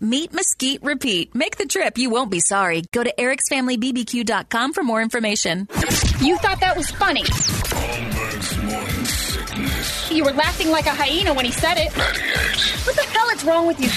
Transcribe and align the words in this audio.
Meat 0.00 0.32
Mesquite 0.32 0.82
Repeat. 0.82 1.34
Make 1.34 1.56
the 1.56 1.66
trip. 1.66 1.96
You 1.96 2.10
won't 2.10 2.30
be 2.30 2.40
sorry. 2.40 2.82
Go 2.92 3.04
to 3.04 3.14
ericsfamilybbq.com 3.16 4.72
for 4.72 4.82
more 4.82 5.00
information. 5.00 5.68
You 6.20 6.36
thought 6.38 6.58
that 6.60 6.74
was 6.76 6.90
funny. 6.90 7.22
Holmberg's 7.22 8.56
morning 8.58 9.04
sickness. 9.04 10.10
You 10.10 10.24
were 10.24 10.32
laughing 10.32 10.70
like 10.70 10.86
a 10.86 10.94
hyena 10.94 11.32
when 11.34 11.44
he 11.44 11.52
said 11.52 11.78
it. 11.78 11.92
What 12.86 12.96
the 12.96 13.02
hell 13.02 13.28
is 13.30 13.44
wrong 13.44 13.66
with 13.68 13.78
you? 13.80 13.88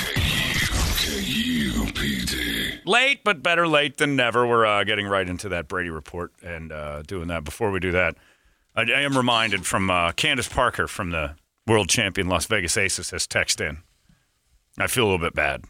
Late, 2.86 3.24
but 3.24 3.42
better 3.42 3.68
late 3.68 3.98
than 3.98 4.16
never. 4.16 4.46
We're 4.46 4.66
uh, 4.66 4.84
getting 4.84 5.08
right 5.08 5.28
into 5.28 5.50
that 5.50 5.68
Brady 5.68 5.90
report 5.90 6.32
and 6.44 6.72
uh, 6.72 7.02
doing 7.02 7.30
that. 7.30 7.44
Before 7.44 7.72
we 7.72 7.80
do 7.80 7.92
that, 7.94 8.16
I, 8.76 8.82
I 8.82 9.02
am 9.02 9.18
reminded 9.18 9.66
from 9.66 9.90
uh, 9.90 10.12
Candace 10.12 10.48
Parker 10.48 10.88
from 10.88 11.10
the 11.10 11.36
world 11.66 11.90
champion 11.90 12.28
Las 12.28 12.46
Vegas 12.46 12.78
Aces 12.78 13.10
has 13.10 13.26
texted 13.26 13.70
in. 13.70 13.78
I 14.78 14.88
feel 14.88 15.04
a 15.04 15.10
little 15.10 15.26
bit 15.26 15.34
bad 15.34 15.64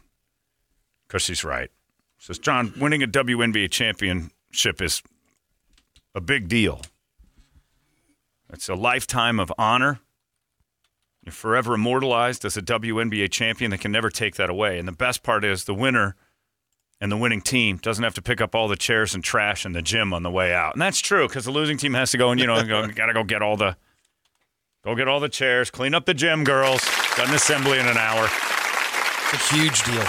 because 1.06 1.22
she's 1.22 1.44
right. 1.44 1.70
Says 2.18 2.38
John, 2.38 2.72
winning 2.78 3.02
a 3.02 3.06
WNBA 3.06 3.70
championship 3.70 4.80
is 4.80 5.02
a 6.14 6.20
big 6.20 6.48
deal. 6.48 6.80
It's 8.52 8.68
a 8.68 8.74
lifetime 8.74 9.38
of 9.38 9.52
honor. 9.58 10.00
You're 11.22 11.32
forever 11.32 11.74
immortalized 11.74 12.44
as 12.44 12.56
a 12.56 12.62
WNBA 12.62 13.30
champion. 13.30 13.70
They 13.70 13.78
can 13.78 13.92
never 13.92 14.10
take 14.10 14.36
that 14.36 14.48
away. 14.48 14.78
And 14.78 14.86
the 14.86 14.92
best 14.92 15.22
part 15.22 15.44
is 15.44 15.64
the 15.64 15.74
winner 15.74 16.14
and 17.00 17.12
the 17.12 17.16
winning 17.16 17.42
team 17.42 17.76
doesn't 17.76 18.02
have 18.02 18.14
to 18.14 18.22
pick 18.22 18.40
up 18.40 18.54
all 18.54 18.68
the 18.68 18.76
chairs 18.76 19.14
and 19.14 19.22
trash 19.22 19.66
in 19.66 19.72
the 19.72 19.82
gym 19.82 20.14
on 20.14 20.22
the 20.22 20.30
way 20.30 20.54
out. 20.54 20.74
And 20.74 20.82
that's 20.82 21.00
true 21.00 21.28
because 21.28 21.44
the 21.44 21.50
losing 21.50 21.76
team 21.76 21.94
has 21.94 22.12
to 22.12 22.18
go 22.18 22.30
and, 22.30 22.40
you 22.40 22.46
know, 22.46 22.64
got 22.94 23.06
to 23.06 23.12
go 23.12 23.24
get 23.24 23.42
all 23.42 23.56
the 23.56 23.76
go 24.84 24.94
get 24.94 25.08
all 25.08 25.20
the 25.20 25.28
chairs, 25.28 25.70
clean 25.70 25.94
up 25.94 26.06
the 26.06 26.14
gym, 26.14 26.44
girls. 26.44 26.82
Got 27.16 27.28
an 27.28 27.34
assembly 27.34 27.78
in 27.78 27.86
an 27.86 27.96
hour. 27.96 28.28
It's 29.32 29.50
a 29.52 29.54
huge 29.56 29.82
deal. 29.84 30.04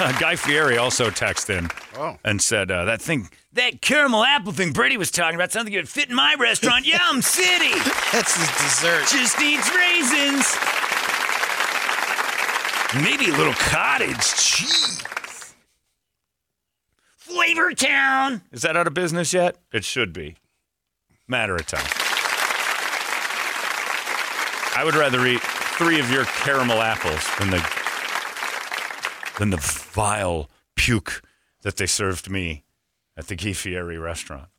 Guy 0.18 0.34
Fieri 0.36 0.78
also 0.78 1.10
texted 1.10 1.58
in 1.58 1.68
Oh. 1.98 2.16
and 2.24 2.40
said 2.40 2.70
uh, 2.70 2.86
that 2.86 3.02
thing, 3.02 3.28
that 3.52 3.82
caramel 3.82 4.24
apple 4.24 4.52
thing 4.52 4.72
Brady 4.72 4.96
was 4.96 5.10
talking 5.10 5.34
about, 5.34 5.52
something 5.52 5.72
that 5.74 5.80
would 5.80 5.88
fit 5.88 6.08
in 6.08 6.14
my 6.16 6.34
restaurant, 6.38 6.86
Yum 6.86 7.20
City. 7.22 7.74
That's 8.10 8.34
his 8.36 8.48
dessert. 8.56 9.06
Just 9.08 9.38
eats 9.42 9.68
raisins. 9.74 10.56
Maybe 13.04 13.30
a 13.30 13.36
little 13.36 13.52
cottage 13.52 14.16
cheese. 14.34 15.54
Flavor 17.18 17.74
Town. 17.74 18.40
Is 18.50 18.62
that 18.62 18.76
out 18.78 18.86
of 18.86 18.94
business 18.94 19.34
yet? 19.34 19.56
It 19.72 19.84
should 19.84 20.14
be. 20.14 20.36
Matter 21.28 21.54
of 21.56 21.66
time. 21.66 21.86
I 24.74 24.82
would 24.84 24.94
rather 24.94 25.24
eat 25.26 25.42
three 25.80 25.98
of 25.98 26.10
your 26.10 26.26
caramel 26.26 26.82
apples 26.82 27.26
than 27.38 27.48
the 27.48 27.66
than 29.38 29.48
the 29.48 29.56
vile 29.56 30.50
puke 30.76 31.22
that 31.62 31.78
they 31.78 31.86
served 31.86 32.28
me 32.28 32.64
at 33.16 33.28
the 33.28 33.34
Guy 33.34 33.54
Fieri 33.54 33.96
restaurant. 33.96 34.50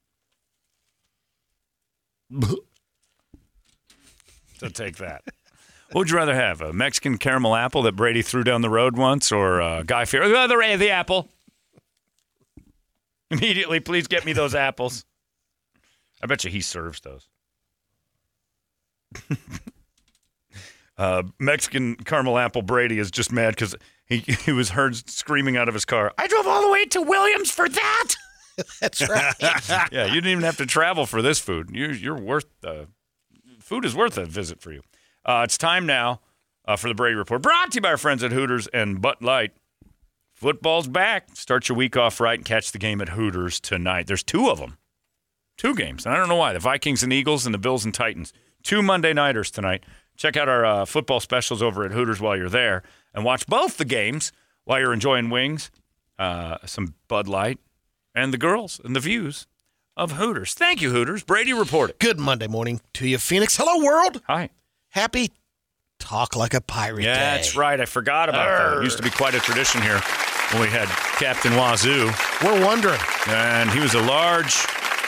so 4.58 4.68
take 4.70 4.98
that. 4.98 5.22
What 5.92 6.00
would 6.00 6.09
you 6.09 6.18
rather 6.18 6.34
have? 6.34 6.59
A 6.59 6.74
Mexican 6.74 7.20
caramel 7.20 7.53
apple 7.53 7.84
that 7.84 7.96
Brady 7.96 8.24
threw 8.24 8.44
down 8.44 8.64
the 8.64 8.70
road 8.72 8.98
once, 8.98 9.32
or 9.32 9.62
uh, 9.62 9.84
Guy 9.84 10.06
Fieri? 10.06 10.28
The 10.28 10.40
other 10.40 10.58
the 10.76 10.90
apple. 10.90 11.30
Immediately, 13.30 13.80
please 13.82 14.08
get 14.08 14.26
me 14.26 14.34
those 14.34 14.56
apples. 14.56 15.06
I 16.24 16.26
bet 16.26 16.44
you 16.44 16.50
he 16.50 16.62
serves 16.62 17.00
those. 17.02 17.28
uh, 21.02 21.24
Mexican 21.40 21.96
caramel 21.96 22.38
apple 22.38 22.62
Brady 22.62 23.00
is 23.00 23.10
just 23.10 23.32
mad 23.32 23.56
because 23.56 23.76
he, 24.06 24.18
he 24.46 24.52
was 24.52 24.70
heard 24.70 24.96
screaming 25.10 25.58
out 25.58 25.68
of 25.68 25.74
his 25.74 25.84
car. 25.84 26.14
I 26.16 26.28
drove 26.28 26.46
all 26.46 26.62
the 26.62 26.70
way 26.70 26.86
to 26.86 27.02
Williams 27.02 27.50
for 27.50 27.68
that. 27.68 28.14
That's 28.80 29.10
right. 29.10 29.34
yeah, 29.92 30.06
you 30.06 30.14
didn't 30.22 30.30
even 30.30 30.44
have 30.44 30.58
to 30.58 30.68
travel 30.68 31.08
for 31.08 31.24
this 31.24 31.40
food. 31.40 31.72
You, 31.74 31.88
you're 31.88 32.20
worth 32.20 32.46
uh, 32.64 32.86
food 33.60 33.84
is 33.84 33.96
worth 33.96 34.16
a 34.20 34.26
visit 34.26 34.62
for 34.62 34.72
you. 34.72 34.82
Uh, 35.26 35.42
it's 35.44 35.58
time 35.58 35.88
now 35.88 36.22
uh, 36.66 36.76
for 36.76 36.88
the 36.88 36.94
Brady 36.94 37.16
Report, 37.16 37.42
brought 37.42 37.72
to 37.72 37.78
you 37.78 37.82
by 37.82 37.90
our 37.90 37.98
friends 37.98 38.24
at 38.24 38.32
Hooters 38.32 38.68
and 38.68 39.02
Bud 39.02 39.16
Light. 39.22 39.54
Football's 40.34 40.88
back. 40.88 41.36
Start 41.36 41.68
your 41.68 41.78
week 41.78 41.98
off 41.98 42.20
right 42.20 42.38
and 42.38 42.46
catch 42.46 42.72
the 42.72 42.80
game 42.80 43.02
at 43.02 43.10
Hooters 43.10 43.60
tonight. 43.60 44.06
There's 44.06 44.24
two 44.24 44.52
of 44.52 44.60
them, 44.60 44.78
two 45.58 45.74
games, 45.74 46.06
and 46.06 46.14
I 46.14 46.18
don't 46.20 46.30
know 46.30 46.36
why. 46.36 46.54
The 46.54 46.60
Vikings 46.60 47.02
and 47.02 47.12
Eagles 47.12 47.48
and 47.48 47.56
the 47.56 47.60
Bills 47.60 47.86
and 47.86 47.94
Titans. 47.94 48.34
Two 48.62 48.84
Monday 48.84 49.14
nighters 49.14 49.50
tonight. 49.50 49.84
Check 50.22 50.38
out 50.38 50.48
our 50.48 50.64
uh, 50.64 50.86
football 50.86 51.20
specials 51.20 51.64
over 51.64 51.84
at 51.84 51.92
Hooters 51.94 52.22
while 52.22 52.38
you're 52.38 52.48
there, 52.48 52.84
and 53.12 53.26
watch 53.26 53.48
both 53.48 53.78
the 53.78 53.86
games 53.86 54.32
while 54.66 54.79
you're 54.79 54.94
enjoying 54.94 55.32
wings, 55.32 55.72
uh, 56.20 56.58
some 56.64 56.94
Bud 57.08 57.28
Light, 57.28 57.58
and 58.14 58.32
the 58.32 58.38
girls 58.38 58.79
and 58.85 58.96
the 58.96 59.00
views 59.00 59.47
of 59.97 60.12
Hooters. 60.12 60.53
Thank 60.53 60.79
you, 60.79 60.91
Hooters. 60.91 61.23
Brady 61.23 61.53
reported. 61.53 61.97
Good 61.97 62.20
Monday 62.20 62.46
morning 62.46 62.82
to 62.94 63.08
you, 63.08 63.18
Phoenix. 63.18 63.58
Hello, 63.58 63.84
world. 63.84 64.22
Hi. 64.28 64.50
Happy 64.90 65.32
Talk 65.97 66.35
Like 66.35 66.53
a 66.53 66.62
Pirate 66.62 67.03
Yeah, 67.03 67.16
Day. 67.16 67.20
that's 67.38 67.56
right. 67.56 67.79
I 67.82 67.85
forgot 67.85 68.29
about 68.29 68.46
that. 68.76 68.78
It 68.78 68.84
used 68.84 68.97
to 68.97 69.03
be 69.03 69.09
quite 69.09 69.34
a 69.34 69.40
tradition 69.40 69.82
here 69.82 70.00
when 70.52 70.62
we 70.62 70.68
had 70.68 70.88
Captain 71.18 71.53
Wazoo, 71.53 72.12
We're 72.44 72.64
wondering, 72.64 73.00
and 73.28 73.72
he 73.72 73.79
was 73.79 73.96
a 73.96 74.02
large, 74.03 74.53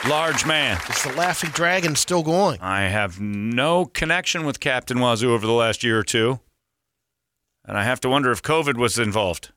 large 0.08 0.46
man. 0.46 0.80
is 0.90 1.04
the 1.04 1.14
Laughing 1.14 1.50
Dragon 1.52 1.96
still 1.96 2.24
going? 2.24 2.60
I 2.62 2.84
have 2.84 3.20
no 3.20 3.86
connection 3.86 4.46
with 4.46 4.60
Captain 4.60 5.00
Wazoo 5.00 5.34
over 5.34 5.46
the 5.46 5.54
last 5.54 5.84
year 5.84 6.00
or 6.00 6.04
two, 6.04 6.40
and 7.66 7.78
I 7.78 7.84
have 7.84 8.00
to 8.02 8.10
wonder 8.10 8.32
if 8.32 8.42
COVID 8.42 8.78
was 8.78 9.00
involved. 9.00 9.52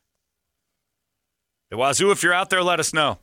Hey, 1.70 1.76
Wazoo, 1.76 2.10
if 2.10 2.22
you're 2.22 2.32
out 2.34 2.50
there, 2.50 2.62
let 2.62 2.80
us 2.80 2.92
know. 2.94 3.18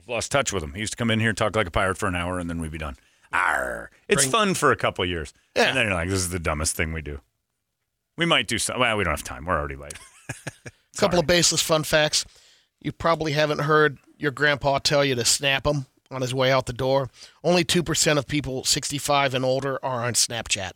I've 0.00 0.08
lost 0.08 0.32
touch 0.32 0.52
with 0.52 0.62
him. 0.62 0.74
He 0.74 0.80
used 0.80 0.92
to 0.92 0.96
come 0.96 1.10
in 1.10 1.20
here 1.20 1.28
and 1.28 1.38
talk 1.38 1.54
like 1.54 1.68
a 1.68 1.70
pirate 1.70 1.98
for 1.98 2.06
an 2.06 2.16
hour, 2.16 2.38
and 2.38 2.50
then 2.50 2.60
we'd 2.60 2.72
be 2.72 2.78
done. 2.78 2.96
Arr. 3.32 3.90
It's 4.08 4.22
Bring- 4.24 4.32
fun 4.32 4.54
for 4.54 4.72
a 4.72 4.76
couple 4.76 5.04
of 5.04 5.10
years. 5.10 5.32
Yeah. 5.54 5.64
And 5.68 5.76
then 5.76 5.86
you're 5.86 5.94
like, 5.94 6.08
this 6.08 6.18
is 6.18 6.30
the 6.30 6.40
dumbest 6.40 6.74
thing 6.74 6.92
we 6.92 7.02
do. 7.02 7.20
We 8.16 8.26
might 8.26 8.48
do 8.48 8.58
some. 8.58 8.80
Well, 8.80 8.96
we 8.96 9.04
don't 9.04 9.12
have 9.12 9.22
time. 9.24 9.44
We're 9.46 9.56
already 9.58 9.76
late. 9.76 9.94
A 10.64 10.70
couple 10.98 11.18
of 11.20 11.26
baseless 11.26 11.62
fun 11.62 11.84
facts. 11.84 12.24
You 12.80 12.92
probably 12.92 13.32
haven't 13.32 13.60
heard 13.60 13.98
your 14.18 14.30
grandpa 14.32 14.78
tell 14.78 15.04
you 15.04 15.14
to 15.14 15.24
snap 15.24 15.66
him 15.66 15.86
on 16.10 16.22
his 16.22 16.34
way 16.34 16.50
out 16.50 16.66
the 16.66 16.72
door. 16.72 17.08
Only 17.44 17.64
2% 17.64 18.18
of 18.18 18.26
people 18.26 18.64
65 18.64 19.34
and 19.34 19.44
older 19.44 19.78
are 19.84 20.04
on 20.04 20.14
Snapchat. 20.14 20.72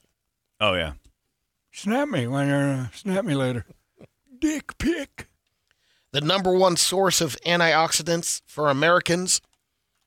Oh 0.61 0.75
yeah. 0.75 0.93
Snap 1.73 2.09
me 2.09 2.27
when 2.27 2.49
you're 2.49 2.71
uh, 2.71 2.87
snap 2.95 3.25
me 3.25 3.35
later. 3.35 3.67
Dick 4.39 4.79
pic. 4.79 5.29
The 6.13 6.21
number 6.21 6.53
one 6.53 6.77
source 6.77 7.21
of 7.21 7.37
antioxidants 7.45 8.43
for 8.47 8.69
Americans 8.69 9.41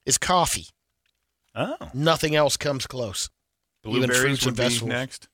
is 0.06 0.18
coffee. 0.18 0.68
Oh. 1.54 1.76
Nothing 1.94 2.36
else 2.36 2.56
comes 2.56 2.88
close. 2.88 3.30
Even 3.86 4.00
Blueberries 4.08 4.22
fruits 4.22 4.46
would 4.46 4.50
and 4.52 4.58
be 4.58 4.64
vegetables. 4.64 4.90
next. 4.90 5.28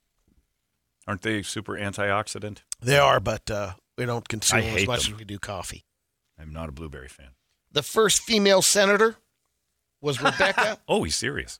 Aren't 1.05 1.21
they 1.21 1.41
super 1.43 1.73
antioxidant? 1.73 2.59
They 2.81 2.97
are, 2.97 3.19
but 3.19 3.51
uh, 3.51 3.73
we 3.97 4.05
don't 4.05 4.27
consume 4.27 4.59
as 4.61 4.87
much 4.87 5.03
them. 5.03 5.13
as 5.13 5.19
we 5.19 5.25
do 5.25 5.37
coffee. 5.37 5.85
I'm 6.39 6.51
not 6.51 6.69
a 6.69 6.71
blueberry 6.71 7.09
fan. 7.09 7.29
The 7.71 7.83
first 7.83 8.21
female 8.21 8.61
senator 8.61 9.17
was 10.03 10.21
Rebecca 10.21 10.77
Oh, 10.87 11.03
he's 11.03 11.15
serious. 11.15 11.59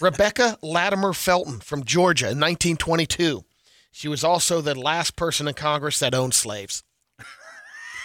Rebecca 0.00 0.58
Latimer 0.62 1.12
Felton 1.14 1.60
from 1.60 1.84
Georgia 1.84 2.26
in 2.26 2.38
1922. 2.40 3.44
She 3.92 4.08
was 4.08 4.22
also 4.22 4.60
the 4.60 4.78
last 4.78 5.16
person 5.16 5.48
in 5.48 5.54
Congress 5.54 5.98
that 6.00 6.14
owned 6.14 6.34
slaves. 6.34 6.82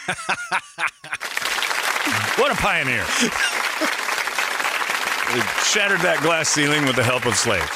What 2.37 2.51
a 2.51 2.55
pioneer. 2.55 3.03
They 5.31 5.41
shattered 5.63 5.99
that 5.99 6.19
glass 6.23 6.49
ceiling 6.49 6.85
with 6.85 6.95
the 6.95 7.03
help 7.03 7.25
of 7.25 7.35
slaves. 7.35 7.69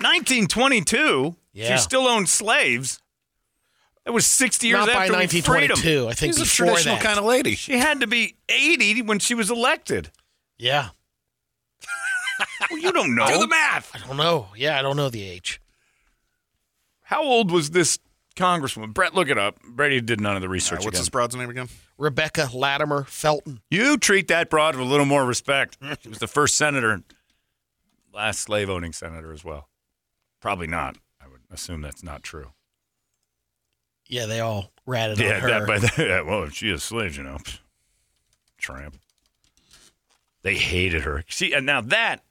1922? 0.00 1.36
Yeah. 1.52 1.76
She 1.76 1.82
still 1.82 2.06
owned 2.06 2.28
slaves. 2.28 3.00
That 4.10 4.14
was 4.14 4.26
60 4.26 4.66
years 4.66 4.86
Not 4.86 4.88
after 4.88 5.12
we 5.16 5.26
freed 5.28 5.34
'em. 5.36 5.46
1922. 5.70 6.08
I 6.08 6.14
think 6.14 6.32
She's 6.34 6.38
a 6.40 6.44
before 6.44 6.66
traditional 6.66 6.96
that. 6.96 7.04
kind 7.04 7.16
of 7.20 7.24
lady. 7.24 7.54
She 7.54 7.78
had 7.78 8.00
to 8.00 8.08
be 8.08 8.34
80 8.48 9.02
when 9.02 9.20
she 9.20 9.36
was 9.36 9.52
elected. 9.52 10.10
yeah, 10.58 10.88
Well, 12.68 12.80
you 12.80 12.90
don't 12.90 13.14
know. 13.14 13.28
Do 13.28 13.38
the 13.38 13.46
math. 13.46 13.94
I 13.94 14.04
don't 14.04 14.16
know. 14.16 14.48
Yeah, 14.56 14.76
I 14.76 14.82
don't 14.82 14.96
know 14.96 15.10
the 15.10 15.22
age. 15.22 15.60
How 17.04 17.22
old 17.22 17.52
was 17.52 17.70
this 17.70 18.00
congresswoman? 18.34 18.92
Brett, 18.92 19.14
look 19.14 19.28
it 19.28 19.38
up. 19.38 19.62
Brady 19.62 20.00
did 20.00 20.20
none 20.20 20.34
of 20.34 20.42
the 20.42 20.48
research 20.48 20.78
right, 20.78 20.84
what's 20.86 20.96
again. 20.96 21.00
this 21.02 21.08
broad's 21.08 21.36
name 21.36 21.48
again? 21.48 21.68
Rebecca 21.96 22.50
Latimer 22.52 23.04
Felton. 23.04 23.60
You 23.70 23.96
treat 23.96 24.26
that 24.26 24.50
broad 24.50 24.74
with 24.74 24.84
a 24.84 24.90
little 24.90 25.06
more 25.06 25.24
respect. 25.24 25.78
She 26.02 26.08
was 26.08 26.18
the 26.18 26.26
first 26.26 26.56
senator, 26.56 27.02
last 28.12 28.40
slave 28.40 28.68
owning 28.68 28.92
senator 28.92 29.32
as 29.32 29.44
well. 29.44 29.68
Probably 30.40 30.66
not. 30.66 30.96
I 31.22 31.28
would 31.28 31.42
assume 31.48 31.80
that's 31.82 32.02
not 32.02 32.24
true. 32.24 32.50
Yeah, 34.10 34.26
they 34.26 34.40
all 34.40 34.72
ratted 34.86 35.20
yeah, 35.20 35.36
on 35.36 35.40
her. 35.40 35.48
that 35.48 35.66
by 35.66 35.78
that. 35.78 35.94
Yeah, 35.98 36.20
well, 36.22 36.48
she 36.48 36.68
is 36.68 36.82
slave, 36.82 37.16
you 37.16 37.22
know. 37.22 37.36
Pfft. 37.36 37.60
Tramp. 38.58 38.98
They 40.42 40.56
hated 40.56 41.02
her. 41.02 41.24
See, 41.28 41.52
and 41.52 41.64
now 41.64 41.80
that 41.80 42.22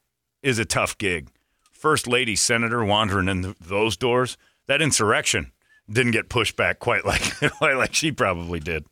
is 0.44 0.60
a 0.60 0.66
tough 0.66 0.98
gig. 0.98 1.30
First 1.72 2.06
lady 2.06 2.36
senator 2.36 2.84
wandering 2.84 3.30
in 3.30 3.44
th 3.44 3.56
those 3.60 3.96
doors. 3.96 4.38
That 4.68 4.82
insurrection 4.82 5.54
didn't 5.90 6.12
get 6.12 6.30
pushed 6.30 6.56
back 6.56 6.80
quite 6.80 7.06
like 7.12 7.22
quite 7.58 7.78
like 7.78 7.96
she 7.96 8.12
probably 8.12 8.60
did. 8.60 8.86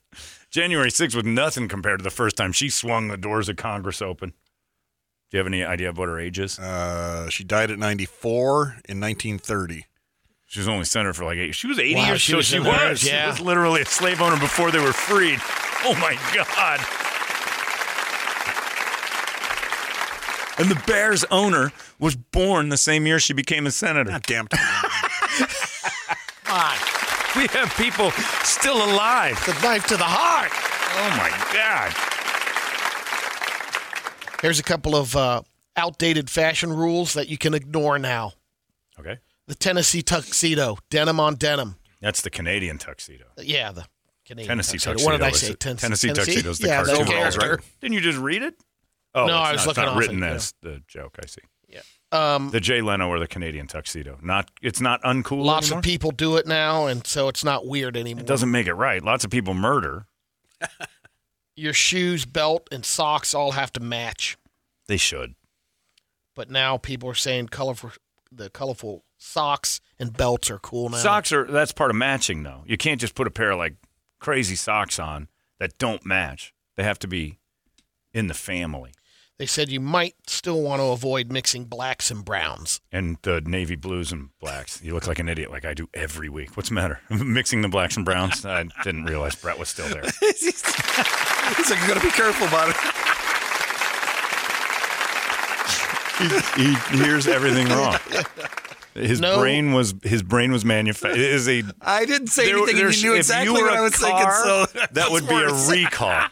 January 0.49 0.89
6th 0.89 1.13
was 1.13 1.25
nothing 1.25 1.67
compared 1.67 1.99
to 1.99 2.03
the 2.03 2.09
first 2.09 2.37
time 2.37 2.53
she 2.53 2.69
swung 2.69 3.09
the 3.09 3.17
doors 3.17 3.49
of 3.49 3.57
Congress 3.57 4.01
open. 4.01 4.29
Do 5.29 5.37
you 5.37 5.39
have 5.39 5.47
any 5.47 5.63
idea 5.63 5.89
of 5.89 5.97
what 5.97 6.07
her 6.07 6.19
age 6.19 6.39
is? 6.39 6.57
Uh, 6.57 7.29
she 7.29 7.43
died 7.43 7.69
at 7.69 7.77
94 7.77 8.77
in 8.87 9.01
1930. 9.01 9.85
She 10.47 10.59
was 10.59 10.67
only 10.69 10.85
senator 10.85 11.13
for 11.13 11.25
like 11.25 11.37
eight. 11.37 11.53
She 11.55 11.67
was 11.67 11.77
80 11.77 11.95
Wow, 11.95 12.07
years 12.07 12.21
she 12.21 12.31
so 12.31 12.37
was 12.37 12.45
she 12.45 12.59
was. 12.59 13.03
yeah. 13.05 13.23
She 13.25 13.27
was 13.31 13.39
literally 13.41 13.81
a 13.81 13.85
slave 13.85 14.21
owner 14.21 14.39
before 14.39 14.71
they 14.71 14.79
were 14.79 14.93
freed. 14.93 15.39
Oh 15.83 15.93
my 15.99 16.17
God. 16.33 16.79
And 20.59 20.71
the 20.71 20.81
Bears 20.87 21.23
owner 21.29 21.71
was 21.99 22.15
born 22.15 22.69
the 22.69 22.77
same 22.77 23.05
year 23.05 23.19
she 23.19 23.33
became 23.33 23.67
a 23.67 23.71
senator. 23.71 24.09
God 24.09 24.23
damn. 24.23 24.47
We 27.35 27.45
have 27.49 27.71
people 27.77 28.09
still 28.43 28.77
alive. 28.77 29.39
the 29.45 29.53
knife 29.61 29.85
to 29.87 29.97
the 29.97 30.03
heart. 30.03 30.49
Oh 30.95 31.09
my 31.17 31.29
God. 31.53 31.93
Here's 34.41 34.57
a 34.59 34.63
couple 34.63 34.95
of 34.95 35.15
uh, 35.15 35.41
outdated 35.75 36.29
fashion 36.31 36.73
rules 36.73 37.13
that 37.13 37.27
you 37.29 37.37
can 37.37 37.53
ignore 37.53 37.99
now. 37.99 38.33
Okay. 38.99 39.17
The 39.47 39.55
Tennessee 39.55 40.01
tuxedo, 40.01 40.77
denim 40.89 41.19
on 41.19 41.35
denim. 41.35 41.77
That's 42.01 42.21
the 42.21 42.29
Canadian 42.29 42.77
tuxedo. 42.77 43.25
Yeah, 43.37 43.71
the 43.71 43.85
Canadian 44.25 44.49
Tennessee 44.49 44.77
tuxedo. 44.77 44.93
tuxedo. 44.93 45.11
What 45.11 45.17
did 45.17 45.25
I 45.25 45.31
say? 45.31 45.53
Ten- 45.53 45.77
Tennessee, 45.77 46.09
tuxedo 46.13 46.49
is 46.49 46.59
the 46.59 46.67
yeah, 46.67 46.83
cartoon. 46.83 47.05
the 47.05 47.11
character. 47.11 47.59
Didn't 47.81 47.93
you 47.93 48.01
just 48.01 48.19
read 48.19 48.43
it? 48.43 48.55
Oh, 49.15 49.25
No, 49.25 49.33
it's 49.33 49.33
I 49.33 49.39
was 49.39 49.41
not, 49.41 49.53
it's 49.55 49.67
looking 49.67 49.83
not 49.83 49.91
off 49.93 49.99
written 49.99 50.23
it, 50.23 50.27
yeah. 50.27 50.33
as 50.33 50.53
the 50.61 50.81
joke. 50.87 51.17
I 51.21 51.25
see. 51.27 51.41
Um, 52.09 52.51
The 52.51 52.61
Jay 52.61 52.79
Leno 52.81 53.09
or 53.09 53.19
the 53.19 53.27
Canadian 53.27 53.67
tuxedo. 53.67 54.17
Not. 54.21 54.49
It's 54.61 54.79
not 54.79 55.01
uncool. 55.03 55.43
lots 55.43 55.67
anymore? 55.67 55.79
of 55.79 55.83
people 55.83 56.11
do 56.11 56.37
it 56.37 56.47
now, 56.47 56.85
and 56.87 57.05
so 57.05 57.27
it's 57.27 57.43
not 57.43 57.67
weird 57.67 57.97
anymore. 57.97 58.21
It 58.21 58.25
doesn't 58.27 58.49
make 58.49 58.65
it 58.65 58.75
right. 58.75 59.03
Lots 59.03 59.25
of 59.25 59.29
people 59.29 59.53
murder. 59.53 60.05
Your 61.57 61.73
shoes, 61.73 62.23
belt, 62.25 62.69
and 62.71 62.85
socks 62.85 63.33
all 63.33 63.51
have 63.51 63.73
to 63.73 63.81
match. 63.81 64.37
They 64.87 64.95
should. 64.95 65.35
But 66.33 66.49
now 66.49 66.77
people 66.77 67.09
are 67.09 67.13
saying 67.15 67.47
colorful, 67.47 67.91
the 68.31 68.49
colorful 68.49 69.03
socks 69.17 69.81
and 69.99 70.15
belts 70.15 70.49
are 70.49 70.59
cool 70.59 70.89
now. 70.89 70.97
Socks 70.97 71.31
are 71.31 71.45
that's 71.45 71.71
part 71.71 71.89
of 71.89 71.95
matching 71.95 72.43
though. 72.43 72.63
You 72.65 72.77
can't 72.77 73.01
just 73.01 73.15
put 73.15 73.27
a 73.27 73.31
pair 73.31 73.51
of 73.51 73.57
like 73.57 73.75
crazy 74.19 74.55
socks 74.55 74.99
on 74.99 75.27
that 75.59 75.77
don't 75.77 76.05
match. 76.05 76.53
They 76.75 76.83
have 76.83 76.99
to 76.99 77.07
be 77.07 77.39
in 78.13 78.27
the 78.27 78.33
family. 78.33 78.91
They 79.39 79.45
said 79.45 79.69
you 79.69 79.79
might 79.79 80.15
still 80.25 80.63
want 80.63 80.79
to 80.79 80.85
avoid 80.87 81.31
mixing 81.31 81.65
blacks 81.65 82.09
and 82.09 82.25
browns. 82.25 82.81
And 82.91 83.17
the 83.21 83.39
navy 83.41 83.75
blues 83.75 84.11
and 84.11 84.29
blacks. 84.39 84.81
You 84.81 84.95
look 84.95 85.05
like 85.05 85.19
an 85.19 85.29
idiot, 85.29 85.51
like 85.51 85.63
I 85.63 85.75
do 85.75 85.87
every 85.93 86.27
week. 86.27 86.57
What's 86.57 86.69
the 86.69 86.75
matter? 86.75 87.01
Mixing 87.11 87.61
the 87.61 87.67
blacks 87.67 87.95
and 87.95 88.03
browns? 88.03 88.43
I 88.45 88.63
didn't 88.83 89.05
realize 89.05 89.35
Brett 89.35 89.59
was 89.59 89.69
still 89.69 89.87
there. 89.89 90.01
He's 90.21 91.69
like, 91.69 91.81
you 91.81 91.87
got 91.87 91.97
to 91.97 92.03
be 92.03 92.09
careful 92.09 92.47
about 92.47 92.69
it. 92.69 92.75
he, 96.55 96.63
he 96.63 97.03
hears 97.03 97.27
everything 97.27 97.67
wrong. 97.69 97.97
His 98.97 99.21
No. 99.21 99.39
brain 99.39 99.73
was 99.73 99.93
his 100.03 100.23
brain 100.23 100.51
was 100.51 100.65
manufactured. 100.65 101.19
It 101.19 101.31
is 101.31 101.47
a 101.47 101.63
I 101.81 102.05
didn't 102.05 102.27
say 102.27 102.45
There- 102.47 102.57
anything, 102.57 102.77
you 102.77 102.89
knew 103.03 103.13
exactly 103.15 103.45
you 103.45 103.53
what 103.53 103.71
I 103.71 103.81
was 103.81 103.95
car, 103.95 104.09
thinking. 104.09 104.31
So 104.75 104.85
that 104.93 105.11
would 105.11 105.27
be 105.27 105.35
a 105.35 105.53
recall. 105.53 106.21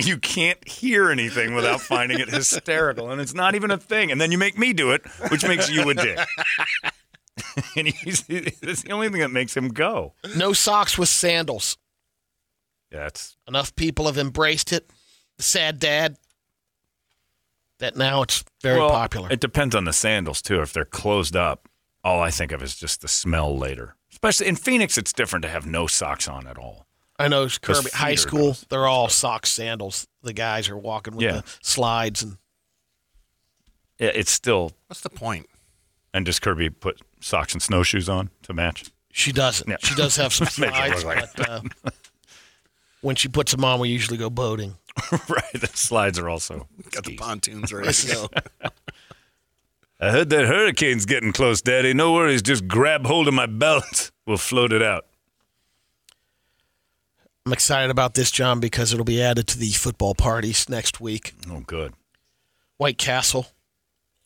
You 0.00 0.16
can't 0.16 0.64
hear 0.68 1.10
anything 1.10 1.54
without 1.56 1.80
finding 1.80 2.20
it 2.20 2.28
hysterical, 2.28 3.10
and 3.10 3.20
it's 3.20 3.34
not 3.34 3.56
even 3.56 3.72
a 3.72 3.78
thing. 3.78 4.12
And 4.12 4.20
then 4.20 4.30
you 4.30 4.38
make 4.38 4.56
me 4.56 4.72
do 4.72 4.92
it, 4.92 5.04
which 5.28 5.42
makes 5.42 5.68
you 5.68 5.90
a 5.90 5.94
dick. 5.94 6.20
and 7.76 7.88
he's 7.88 8.24
it's 8.28 8.82
the 8.82 8.92
only 8.92 9.08
thing 9.08 9.18
that 9.22 9.32
makes 9.32 9.56
him 9.56 9.70
go. 9.70 10.14
No 10.36 10.52
socks 10.52 10.96
with 10.96 11.08
sandals. 11.08 11.78
Yeah, 12.92 13.06
it's 13.08 13.36
Enough 13.48 13.74
people 13.74 14.06
have 14.06 14.18
embraced 14.18 14.72
it. 14.72 14.88
The 15.36 15.42
sad 15.42 15.80
dad. 15.80 16.16
That 17.80 17.96
now 17.96 18.22
it's 18.22 18.44
very 18.62 18.78
well, 18.78 18.90
popular. 18.90 19.32
It 19.32 19.40
depends 19.40 19.74
on 19.74 19.84
the 19.84 19.92
sandals 19.92 20.42
too. 20.42 20.60
If 20.62 20.72
they're 20.72 20.84
closed 20.84 21.34
up, 21.34 21.68
all 22.04 22.20
I 22.20 22.30
think 22.30 22.52
of 22.52 22.62
is 22.62 22.76
just 22.76 23.00
the 23.00 23.08
smell 23.08 23.56
later. 23.56 23.94
Especially 24.10 24.46
in 24.48 24.56
Phoenix, 24.56 24.96
it's 24.98 25.12
different 25.12 25.42
to 25.44 25.48
have 25.48 25.66
no 25.66 25.86
socks 25.86 26.26
on 26.28 26.46
at 26.46 26.58
all. 26.58 26.86
I 27.18 27.28
know 27.28 27.44
it's 27.44 27.58
Kirby 27.58 27.90
High 27.92 28.14
School. 28.14 28.38
gross. 28.38 28.64
They're 28.68 28.86
all 28.86 29.08
socks, 29.08 29.50
sandals. 29.50 30.06
The 30.22 30.32
guys 30.32 30.68
are 30.68 30.76
walking 30.78 31.14
with 31.16 31.24
Yeah. 31.24 31.32
the 31.40 31.44
slides, 31.62 32.22
and 32.22 32.36
Yeah, 33.98 34.10
It's 34.14 34.30
still 34.30 34.72
What's 34.86 35.00
the 35.00 35.10
point? 35.10 35.46
and 36.14 36.24
does 36.24 36.38
Kirby 36.38 36.70
put 36.70 37.00
socks 37.20 37.52
and 37.52 37.62
snowshoes 37.62 38.08
on 38.08 38.30
to 38.42 38.52
match? 38.52 38.84
she 39.12 39.32
doesn't. 39.32 39.68
Yeah. 39.68 39.76
She 39.82 39.94
does 39.96 40.14
have 40.16 40.32
some 40.32 40.46
Make 40.58 40.70
it 40.70 40.74
slides, 40.76 41.04
look 41.04 41.16
like- 41.16 41.36
but 41.36 41.48
uh, 41.48 41.90
when 43.00 43.16
she 43.16 43.28
puts 43.28 43.50
them 43.52 43.64
on, 43.64 43.80
we 43.80 43.88
usually 43.88 44.16
go 44.18 44.30
boating. 44.30 44.76
right. 45.28 45.52
The 45.54 45.70
slides 45.74 46.18
are 46.18 46.28
also. 46.28 46.68
Got 46.92 47.04
the 47.04 47.16
pontoons 47.16 47.72
ready 47.72 47.92
to 47.92 48.12
go. 48.14 48.28
I 50.00 50.10
heard 50.10 50.30
that 50.30 50.46
hurricane's 50.46 51.06
getting 51.06 51.32
close, 51.32 51.60
Daddy. 51.60 51.92
No 51.92 52.12
worries. 52.12 52.42
Just 52.42 52.68
grab 52.68 53.04
hold 53.06 53.28
of 53.28 53.34
my 53.34 53.46
belt. 53.46 54.10
We'll 54.28 54.36
float 54.36 54.74
it 54.74 54.82
out. 54.82 55.06
I'm 57.46 57.52
excited 57.54 57.90
about 57.90 58.12
this, 58.12 58.30
John, 58.30 58.60
because 58.60 58.92
it'll 58.92 59.06
be 59.06 59.22
added 59.22 59.46
to 59.46 59.58
the 59.58 59.70
football 59.70 60.14
parties 60.14 60.68
next 60.68 61.00
week. 61.00 61.32
Oh, 61.50 61.60
good. 61.60 61.94
White 62.76 62.98
Castle 62.98 63.46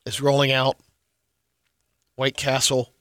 is 0.05 0.21
rolling 0.21 0.51
out 0.51 0.77
White 2.17 2.37
Castle 2.37 2.93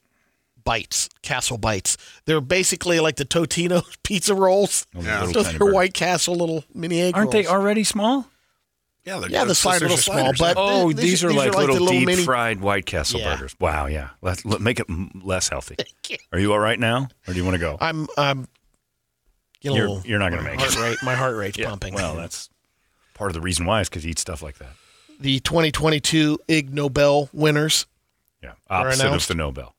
bites, 0.63 1.09
Castle 1.23 1.57
bites. 1.57 1.97
They're 2.25 2.39
basically 2.39 2.99
like 2.99 3.15
the 3.15 3.25
Totino 3.25 3.83
pizza 4.03 4.35
rolls. 4.35 4.85
Yeah. 4.95 5.25
So 5.31 5.41
they're. 5.41 5.73
White 5.73 5.95
Castle 5.95 6.35
little 6.35 6.63
mini 6.71 7.01
egg 7.01 7.15
Aren't 7.15 7.31
they 7.31 7.47
already 7.47 7.83
small? 7.83 8.27
Yeah, 9.03 9.19
they're, 9.19 9.29
Yeah, 9.29 9.39
the 9.39 9.45
that's- 9.45 9.57
sliders 9.59 9.89
those 9.89 9.99
are 9.99 10.01
small, 10.01 10.33
but- 10.37 10.55
Oh, 10.57 10.87
These- 10.89 10.95
these, 10.97 11.05
these 11.11 11.23
are 11.23 11.29
are 11.29 11.33
like 11.33 11.47
like 11.55 11.57
little, 11.67 11.75
little 11.85 11.87
deep 11.87 12.05
mini- 12.05 12.23
fried 12.23 12.59
White 12.61 12.85
Castle 12.85 13.19
Yeah. 13.19 13.33
burgers. 13.35 13.55
Wow, 13.59 13.87
yeah. 13.87 14.09
Let's 14.21 14.45
let, 14.45 14.61
make 14.61 14.79
it 14.79 14.85
m- 14.89 15.21
less 15.23 15.49
healthy. 15.49 15.75
Are 16.31 16.37
you 16.39 16.53
all 16.53 16.59
right 16.59 16.79
now, 16.79 17.07
or 17.27 17.33
do 17.33 17.39
you 17.39 17.43
want 17.43 17.55
to 17.55 17.59
go? 17.59 17.77
I'm 17.81 18.07
I'm 18.17 18.47
Get 19.61 19.71
a 19.71 19.75
You're- 19.75 19.87
little 19.89 20.03
you're 20.07 20.19
not 20.19 20.29
gonna 20.31 20.43
make 20.43 20.59
heart 20.59 20.73
it. 20.73 20.79
rate. 20.79 20.97
My 21.03 21.15
heart 21.15 21.35
rate's 21.35 21.57
Yeah, 21.57 21.69
pumping. 21.69 21.93
Well, 21.93 22.15
that's 22.15 22.49
part 23.13 23.29
of 23.29 23.33
the 23.35 23.41
reason 23.41 23.65
why 23.65 23.81
is 23.81 23.89
because 23.89 24.03
you 24.03 24.11
eat 24.11 24.19
stuff 24.19 24.41
like 24.41 24.57
that. 24.59 24.71
the 25.19 25.39
2022 25.39 26.39
Ig 26.47 26.73
Nobel 26.73 27.29
winners. 27.33 27.85
Yeah, 28.41 28.53
opposite 28.69 29.01
of 29.03 29.07
announced? 29.07 29.27
the 29.27 29.35
Nobel, 29.35 29.75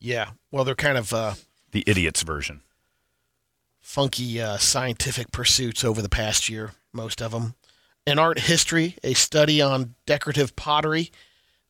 Yeah, 0.00 0.30
well, 0.50 0.64
they're 0.64 0.74
kind 0.74 0.96
of 0.96 1.12
uh, 1.12 1.34
the 1.72 1.84
idiot's 1.86 2.22
version. 2.22 2.62
funky 3.80 4.40
uh, 4.40 4.56
scientific 4.56 5.30
pursuits 5.32 5.84
over 5.84 6.00
the 6.02 6.08
past 6.08 6.48
year. 6.48 6.72
Most 6.92 7.20
of 7.20 7.32
them. 7.32 7.54
In 8.06 8.18
art 8.18 8.40
history, 8.40 8.96
a 9.04 9.14
study 9.14 9.62
on 9.62 9.94
decorative 10.06 10.56
pottery 10.56 11.12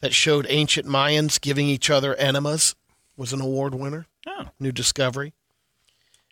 that 0.01 0.15
showed 0.15 0.47
ancient 0.49 0.87
Mayans 0.87 1.41
giving 1.41 1.69
each 1.69 1.91
other 1.91 2.15
enemas 2.17 2.75
was 3.17 3.33
an 3.33 3.41
award 3.41 3.75
winner. 3.75 4.07
Oh, 4.27 4.49
New 4.59 4.73
discovery. 4.73 5.35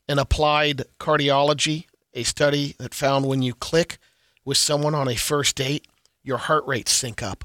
An 0.08 0.18
applied 0.18 0.84
cardiology, 0.98 1.84
a 2.14 2.22
study 2.22 2.74
that 2.78 2.94
found 2.94 3.26
when 3.26 3.42
you 3.42 3.54
click 3.54 3.98
with 4.44 4.56
someone 4.56 4.94
on 4.94 5.06
a 5.06 5.14
first 5.16 5.56
date, 5.56 5.86
your 6.22 6.38
heart 6.38 6.66
rates 6.66 6.92
sync 6.92 7.22
up. 7.22 7.44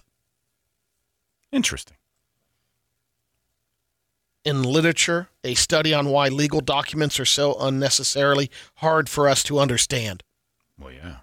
interesting. 1.51 1.97
In 4.43 4.61
literature, 4.61 5.29
a 5.43 5.55
study 5.55 5.91
on 5.93 6.09
why 6.09 6.27
legal 6.29 6.61
documents 6.61 7.19
are 7.19 7.25
so 7.25 7.55
unnecessarily 7.59 8.51
hard 8.75 9.09
for 9.09 9.27
us 9.27 9.41
to 9.43 9.57
understand. 9.59 10.21
Well, 10.79 10.91
yeah, 10.91 11.17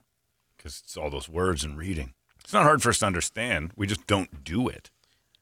because 0.63 0.81
it's 0.85 0.97
all 0.97 1.11
those 1.11 1.29
words 1.29 1.65
and 1.65 1.77
reading. 1.77 2.13
It's 2.45 2.53
not 2.53 2.63
hard 2.63 2.83
for 2.83 2.91
us 2.91 3.01
to 3.01 3.07
understand. 3.07 3.73
We 3.77 3.87
just 3.87 4.07
don't 4.07 4.45
do 4.45 4.69
it. 4.69 4.91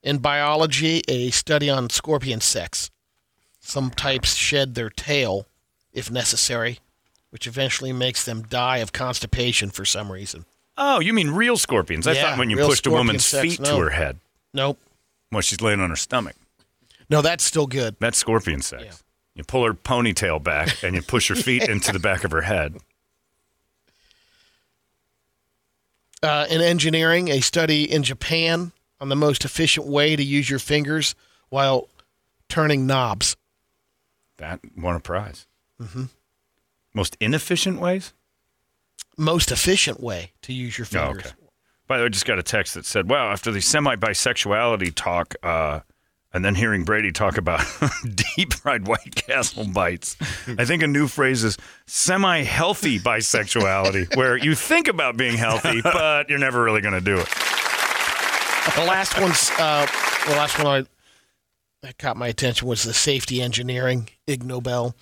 In 0.03 0.19
biology, 0.19 1.03
a 1.09 1.31
study 1.31 1.69
on 1.69 1.91
scorpion 1.91 2.41
sex. 2.41 2.91
Some 3.61 3.91
types 3.91 4.35
shed 4.35 4.75
their 4.75 4.89
tail 4.89 5.47
if 5.93 6.11
necessary, 6.11 6.79
which 7.31 7.47
eventually 7.47 7.93
makes 7.93 8.25
them 8.25 8.43
die 8.43 8.79
of 8.79 8.93
constipation 8.93 9.71
for 9.71 9.85
some 9.85 10.11
reason. 10.11 10.47
Oh, 10.79 11.01
you 11.01 11.13
mean 11.13 11.31
real 11.33 11.59
scorpions? 11.59 12.07
I 12.07 12.13
Yeah, 12.13 12.23
thought 12.31 12.39
when 12.39 12.49
you 12.49 12.57
real 12.57 12.69
pushed 12.69 12.87
a 12.87 12.91
scorpion 12.91 13.07
woman's 13.07 13.27
sex, 13.27 13.43
feet 13.57 13.61
no. 13.61 13.77
to 13.77 13.83
her 13.83 13.91
head 13.91 14.19
Nope. 14.55 14.79
while 15.29 15.43
she's 15.43 15.61
laying 15.61 15.81
on 15.81 15.91
her 15.91 15.97
stomach. 15.97 16.37
No, 17.11 17.21
that's 17.21 17.45
still 17.45 17.67
good. 17.67 17.97
That's 17.99 18.17
scorpion 18.17 18.63
sex. 18.63 18.83
Yeah. 18.85 18.93
You 19.35 19.45
pull 19.45 19.65
her 19.65 19.75
ponytail 19.75 20.43
back 20.43 20.83
and 20.83 20.95
you 20.95 21.03
push 21.03 21.29
her 21.29 21.35
feet 21.35 21.63
into 21.69 21.93
the 21.93 21.99
back 21.99 22.25
of 22.25 22.31
her 22.31 22.43
head. 22.43 22.77
Uh, 26.23 26.47
in 26.51 26.61
engineering, 26.61 27.29
a 27.29 27.41
study 27.41 27.91
in 27.91 28.03
Japan 28.03 28.73
on 29.01 29.09
the 29.09 29.17
most 29.17 29.45
efficient 29.45 29.87
way 29.87 30.17
to 30.17 30.23
use 30.23 30.51
your 30.51 30.59
fingers 30.59 31.15
while 31.49 31.89
turning 32.49 32.87
knobs. 32.87 33.37
That 34.37 34.61
won 34.77 34.97
a 34.97 35.01
prize. 35.01 35.47
Mm-hmm. 35.81 36.05
Most 36.93 37.17
inefficient 37.21 37.81
ways? 37.81 38.13
Most 39.17 39.51
efficient 39.51 40.01
way 40.01 40.33
to 40.43 40.53
use 40.53 40.77
your 40.77 40.87
Oh, 40.89 41.07
fingers. 41.07 41.27
okay. 41.27 41.35
By 41.87 41.97
the 41.99 42.03
way, 42.03 42.07
I 42.07 42.09
just 42.11 42.27
got 42.27 42.39
a 42.39 42.43
text 42.43 42.75
that 42.75 42.85
said, 42.87 43.09
"Wow, 43.09 43.31
after 43.33 43.51
the 43.51 43.61
semi-bisexuality 43.61 44.95
talk, 44.95 45.35
uh, 45.43 45.81
and 46.33 46.45
then 46.45 46.55
hearing 46.55 46.85
Brady 46.85 47.13
talk 47.13 47.37
about 47.37 47.61
deep 48.37 48.53
fried 48.55 48.87
White 48.87 49.15
Castle 49.15 49.67
bites, 49.67 50.17
I 50.59 50.65
think 50.65 50.83
a 50.83 50.87
new 50.87 51.09
phrase 51.09 51.45
is 51.45 51.57
semi-healthy 51.87 53.01
bisexuality, 53.01 54.17
where 54.17 54.37
you 54.37 54.55
think 54.55 54.89
about 54.89 55.17
being 55.17 55.37
healthy, 55.37 55.81
but 55.83 56.29
you're 56.29 56.39
never 56.39 56.63
really 56.63 56.81
going 56.81 56.95
to 56.95 57.01
do 57.01 57.19
it." 57.19 57.29
The 58.77 58.85
last 58.85 59.19
one's 59.21 59.51
uh, 59.59 59.87
the 60.27 60.33
last 60.33 60.59
one 60.59 60.67
I 60.67 60.87
that 61.83 61.99
caught 61.99 62.17
my 62.17 62.29
attention 62.29 62.69
was 62.69 62.83
the 62.83 62.93
safety 62.93 63.41
engineering 63.41 64.09
Ig 64.27 64.45
Nobel. 64.45 64.95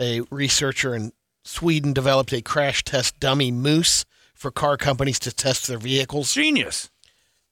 A 0.00 0.22
researcher 0.30 0.94
in 0.94 1.12
Sweden 1.44 1.92
developed 1.92 2.32
a 2.32 2.42
crash 2.42 2.82
test 2.82 3.20
dummy 3.20 3.52
moose 3.52 4.04
for 4.34 4.50
car 4.50 4.76
companies 4.76 5.18
to 5.20 5.32
test 5.32 5.68
their 5.68 5.78
vehicles. 5.78 6.32
Genius. 6.34 6.90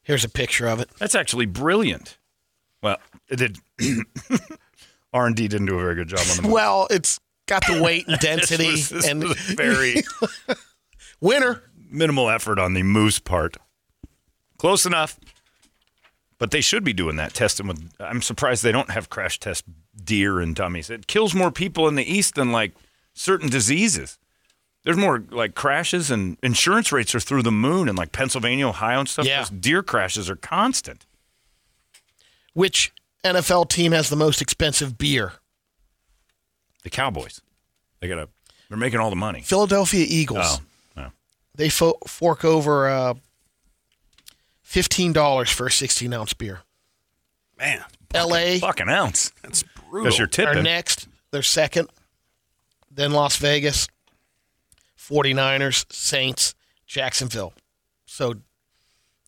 Here's 0.02 0.24
a 0.24 0.28
picture 0.28 0.66
of 0.66 0.80
it. 0.80 0.90
That's 0.98 1.14
actually 1.14 1.46
brilliant. 1.46 2.18
Well, 2.82 2.98
it 3.28 3.36
did. 3.36 3.58
R 5.12 5.26
and 5.26 5.36
D 5.36 5.46
didn't 5.48 5.66
do 5.66 5.76
a 5.78 5.80
very 5.80 5.94
good 5.94 6.08
job 6.08 6.20
on 6.30 6.36
the. 6.36 6.42
movie. 6.42 6.54
Well, 6.54 6.86
it's 6.90 7.20
got 7.46 7.66
the 7.66 7.82
weight 7.82 8.08
and 8.08 8.18
density 8.20 8.70
This 8.70 8.90
was- 8.90 9.02
this 9.02 9.08
and 9.08 9.22
was 9.24 9.36
very 9.38 10.02
winner. 11.20 11.62
minimal 11.90 12.30
effort 12.30 12.58
on 12.58 12.74
the 12.74 12.82
moose 12.82 13.18
part. 13.18 13.56
Close 14.58 14.86
enough. 14.86 15.18
But 16.38 16.50
they 16.50 16.60
should 16.60 16.82
be 16.82 16.92
doing 16.92 17.16
that 17.16 17.34
testing 17.34 17.68
with. 17.68 17.92
I'm 18.00 18.20
surprised 18.22 18.64
they 18.64 18.72
don't 18.72 18.90
have 18.90 19.08
crash 19.10 19.38
test 19.38 19.64
deer 20.02 20.40
and 20.40 20.56
dummies. 20.56 20.90
It 20.90 21.06
kills 21.06 21.34
more 21.34 21.52
people 21.52 21.86
in 21.86 21.94
the 21.94 22.02
east 22.10 22.34
than 22.34 22.50
like 22.50 22.72
certain 23.14 23.48
diseases. 23.48 24.18
There's 24.84 24.96
more 24.96 25.22
like 25.30 25.54
crashes 25.54 26.10
and 26.10 26.36
insurance 26.42 26.90
rates 26.90 27.14
are 27.14 27.20
through 27.20 27.42
the 27.42 27.52
moon 27.52 27.88
in 27.88 27.94
like 27.94 28.10
Pennsylvania, 28.10 28.66
Ohio, 28.66 28.98
and 29.00 29.08
stuff. 29.08 29.24
Yeah. 29.26 29.40
Those 29.40 29.50
deer 29.50 29.82
crashes 29.84 30.28
are 30.28 30.34
constant. 30.34 31.06
Which 32.54 32.92
NFL 33.24 33.68
team 33.68 33.92
has 33.92 34.08
the 34.08 34.16
most 34.16 34.42
expensive 34.42 34.98
beer? 34.98 35.32
The 36.82 36.90
Cowboys, 36.90 37.40
they 38.00 38.08
got 38.08 38.16
to. 38.16 38.28
They're 38.68 38.78
making 38.78 39.00
all 39.00 39.10
the 39.10 39.16
money. 39.16 39.42
Philadelphia 39.42 40.06
Eagles. 40.08 40.44
Oh, 40.44 40.58
no. 40.96 41.12
They 41.54 41.68
fo- 41.68 41.98
fork 42.06 42.44
over 42.44 42.88
uh, 42.88 43.14
fifteen 44.62 45.12
dollars 45.12 45.50
for 45.50 45.66
a 45.66 45.70
sixteen 45.70 46.12
ounce 46.12 46.32
beer. 46.32 46.60
Man, 47.58 47.84
L.A. 48.14 48.58
fucking 48.58 48.88
ounce. 48.88 49.30
that's 49.42 49.62
brutal. 49.62 50.04
Because 50.04 50.18
you're 50.18 50.46
are 50.48 50.62
next. 50.62 51.06
They're 51.30 51.42
second. 51.42 51.88
Then 52.90 53.12
Las 53.12 53.36
Vegas, 53.36 53.88
49ers, 54.98 55.90
Saints, 55.92 56.54
Jacksonville. 56.86 57.54
So 58.04 58.34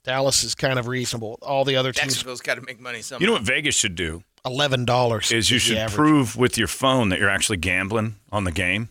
Dallas 0.04 0.44
is 0.44 0.54
kind 0.54 0.78
of 0.78 0.86
reasonable. 0.86 1.38
All 1.42 1.64
the 1.64 1.76
other 1.76 1.92
teams, 1.92 2.12
Jacksonville's 2.14 2.40
got 2.42 2.54
to 2.56 2.60
make 2.62 2.78
money 2.80 3.02
somehow. 3.02 3.20
You 3.20 3.26
know 3.26 3.32
what 3.32 3.42
Vegas 3.42 3.74
should 3.74 3.94
do? 3.94 4.22
eleven 4.46 4.84
dollars. 4.84 5.32
is 5.32 5.50
you 5.50 5.58
should 5.58 5.88
prove 5.88 6.36
with 6.36 6.58
your 6.58 6.68
phone 6.68 7.08
that 7.08 7.18
you're 7.18 7.30
actually 7.30 7.56
gambling 7.56 8.16
on 8.30 8.44
the 8.44 8.52
game, 8.52 8.90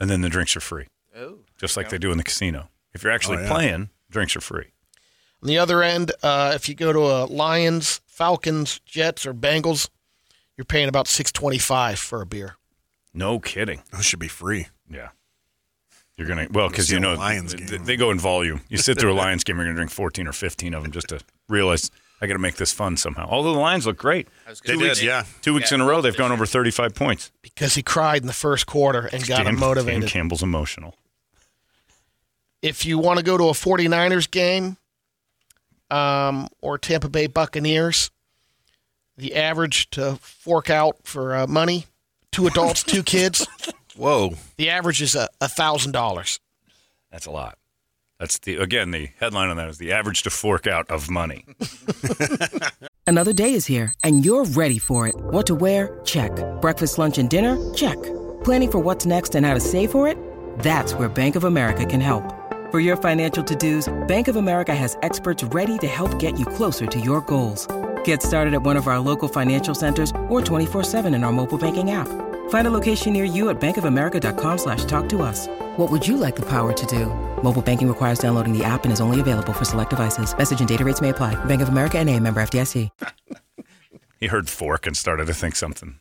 and 0.00 0.08
then 0.08 0.22
the 0.22 0.28
drinks 0.30 0.56
are 0.56 0.60
free, 0.60 0.86
Oh, 1.14 1.38
just 1.58 1.76
like 1.76 1.90
they 1.90 1.98
do 1.98 2.10
in 2.10 2.16
the 2.18 2.24
casino. 2.24 2.68
If 2.94 3.02
you're 3.02 3.12
actually 3.12 3.38
Oh, 3.38 3.42
yeah. 3.42 3.48
playing, 3.52 3.90
drinks 4.10 4.34
are 4.36 4.40
free. 4.40 4.72
On 5.42 5.48
the 5.48 5.58
other 5.58 5.82
end, 5.82 6.12
uh, 6.22 6.52
if 6.54 6.68
you 6.70 6.74
go 6.74 6.90
to 6.92 7.00
a 7.00 7.26
Lions, 7.26 8.00
Falcons, 8.06 8.80
Jets, 8.86 9.26
or 9.26 9.34
Bengals, 9.34 9.90
you're 10.56 10.64
paying 10.64 10.88
about 10.88 11.06
six 11.06 11.30
twenty 11.30 11.58
five 11.58 11.98
for 11.98 12.22
a 12.22 12.26
beer. 12.26 12.56
No 13.12 13.38
kidding. 13.38 13.82
Those 13.92 14.06
should 14.06 14.18
be 14.20 14.28
free. 14.28 14.68
Yeah. 14.90 15.10
You're 16.16 16.28
gonna 16.28 16.46
well 16.50 16.68
because 16.68 16.90
you 16.90 17.00
know 17.00 17.14
Lions 17.14 17.54
th- 17.54 17.68
game. 17.70 17.84
they 17.84 17.96
go 17.96 18.10
in 18.10 18.18
volume. 18.18 18.60
You 18.68 18.76
sit 18.78 18.98
through 19.00 19.12
a 19.12 19.14
Lions 19.14 19.42
game, 19.44 19.56
you're 19.56 19.64
gonna 19.64 19.74
drink 19.74 19.90
14 19.90 20.28
or 20.28 20.32
15 20.32 20.74
of 20.74 20.82
them 20.84 20.92
just 20.92 21.08
to 21.08 21.20
realize 21.48 21.90
I 22.20 22.26
got 22.28 22.34
to 22.34 22.38
make 22.38 22.54
this 22.56 22.72
fun 22.72 22.96
somehow. 22.96 23.26
Although 23.28 23.52
the 23.52 23.58
Lions 23.58 23.86
look 23.86 23.96
great, 23.98 24.28
I 24.46 24.50
was 24.50 24.60
They 24.60 24.76
did, 24.76 25.02
yeah. 25.02 25.24
two 25.42 25.52
weeks 25.52 25.70
Yeah, 25.72 25.74
in 25.76 25.80
a 25.82 25.84
row 25.86 26.00
they've 26.00 26.16
gone 26.16 26.30
over 26.32 26.46
35 26.46 26.94
points. 26.94 27.32
Because 27.42 27.74
he 27.74 27.82
cried 27.82 28.22
in 28.22 28.28
the 28.28 28.32
first 28.32 28.66
quarter 28.66 29.10
and 29.12 29.26
got 29.26 29.46
him 29.46 29.58
motivated. 29.58 30.02
Dan 30.02 30.08
Campbell's 30.08 30.42
emotional. 30.42 30.94
if 32.62 32.86
you 32.86 32.98
want 32.98 33.18
to 33.18 33.24
go 33.24 33.36
to 33.36 33.44
a 33.44 33.52
49ers 33.52 34.30
game 34.30 34.76
um, 35.90 36.48
or 36.62 36.78
Tampa 36.78 37.08
Bay 37.08 37.26
Buccaneers, 37.26 38.10
the 39.16 39.34
average 39.34 39.90
to 39.90 40.16
fork 40.22 40.70
out 40.70 40.96
for 41.02 41.34
uh, 41.34 41.46
money, 41.46 41.86
two 42.32 42.46
adults, 42.46 42.82
two 42.84 43.02
kids, 43.02 43.46
Whoa. 43.96 44.34
the 44.56 44.70
average 44.70 45.02
is 45.02 45.14
a 45.14 45.28
thousand 45.48 45.92
dollars. 45.92 46.40
That's 47.10 47.26
a 47.26 47.30
lot. 47.30 47.58
That's 48.18 48.38
the 48.38 48.56
again 48.56 48.90
the 48.90 49.08
headline 49.18 49.50
on 49.50 49.56
that 49.56 49.68
is 49.68 49.78
the 49.78 49.92
average 49.92 50.22
to 50.22 50.30
fork 50.30 50.66
out 50.66 50.88
of 50.90 51.10
money. 51.10 51.44
Another 53.06 53.32
day 53.32 53.52
is 53.52 53.66
here, 53.66 53.92
and 54.02 54.24
you're 54.24 54.44
ready 54.44 54.78
for 54.78 55.06
it. 55.06 55.14
What 55.16 55.46
to 55.46 55.54
wear? 55.54 56.00
Check. 56.04 56.32
Breakfast, 56.60 56.98
lunch, 56.98 57.18
and 57.18 57.28
dinner? 57.28 57.56
Check. 57.74 58.02
Planning 58.44 58.70
for 58.70 58.78
what's 58.78 59.04
next 59.04 59.34
and 59.34 59.44
how 59.44 59.52
to 59.54 59.60
save 59.60 59.90
for 59.90 60.08
it? 60.08 60.16
That's 60.60 60.94
where 60.94 61.08
Bank 61.08 61.36
of 61.36 61.44
America 61.44 61.84
can 61.84 62.00
help. 62.00 62.24
For 62.70 62.80
your 62.80 62.96
financial 62.96 63.44
to 63.44 63.54
dos, 63.54 63.92
Bank 64.08 64.28
of 64.28 64.36
America 64.36 64.74
has 64.74 64.96
experts 65.02 65.44
ready 65.44 65.76
to 65.78 65.86
help 65.86 66.18
get 66.18 66.38
you 66.38 66.46
closer 66.46 66.86
to 66.86 66.98
your 67.00 67.20
goals. 67.20 67.66
Get 68.04 68.22
started 68.22 68.54
at 68.54 68.62
one 68.62 68.76
of 68.76 68.88
our 68.88 68.98
local 69.00 69.28
financial 69.28 69.74
centers 69.74 70.10
or 70.28 70.40
24-7 70.40 71.14
in 71.14 71.24
our 71.24 71.32
mobile 71.32 71.58
banking 71.58 71.90
app. 71.90 72.08
Find 72.48 72.66
a 72.66 72.70
location 72.70 73.12
near 73.12 73.24
you 73.24 73.50
at 73.50 73.60
bankofamerica.com 73.60 74.58
slash 74.58 74.84
talk 74.86 75.08
to 75.10 75.22
us. 75.22 75.46
What 75.76 75.90
would 75.90 76.06
you 76.06 76.16
like 76.16 76.34
the 76.36 76.46
power 76.48 76.72
to 76.72 76.86
do? 76.86 77.06
Mobile 77.42 77.62
banking 77.62 77.88
requires 77.88 78.18
downloading 78.18 78.56
the 78.56 78.64
app 78.64 78.84
and 78.84 78.92
is 78.92 79.00
only 79.02 79.20
available 79.20 79.52
for 79.52 79.64
select 79.66 79.90
devices. 79.90 80.36
Message 80.36 80.60
and 80.60 80.68
data 80.68 80.84
rates 80.84 81.00
may 81.02 81.10
apply. 81.10 81.34
Bank 81.44 81.60
of 81.62 81.68
America 81.68 81.98
and 81.98 82.08
a 82.08 82.18
member 82.18 82.42
FDIC. 82.42 82.90
He 84.20 84.28
heard 84.28 84.48
fork 84.48 84.86
and 84.86 84.96
started 84.96 85.26
to 85.26 85.34
think 85.34 85.54
something. 85.54 85.98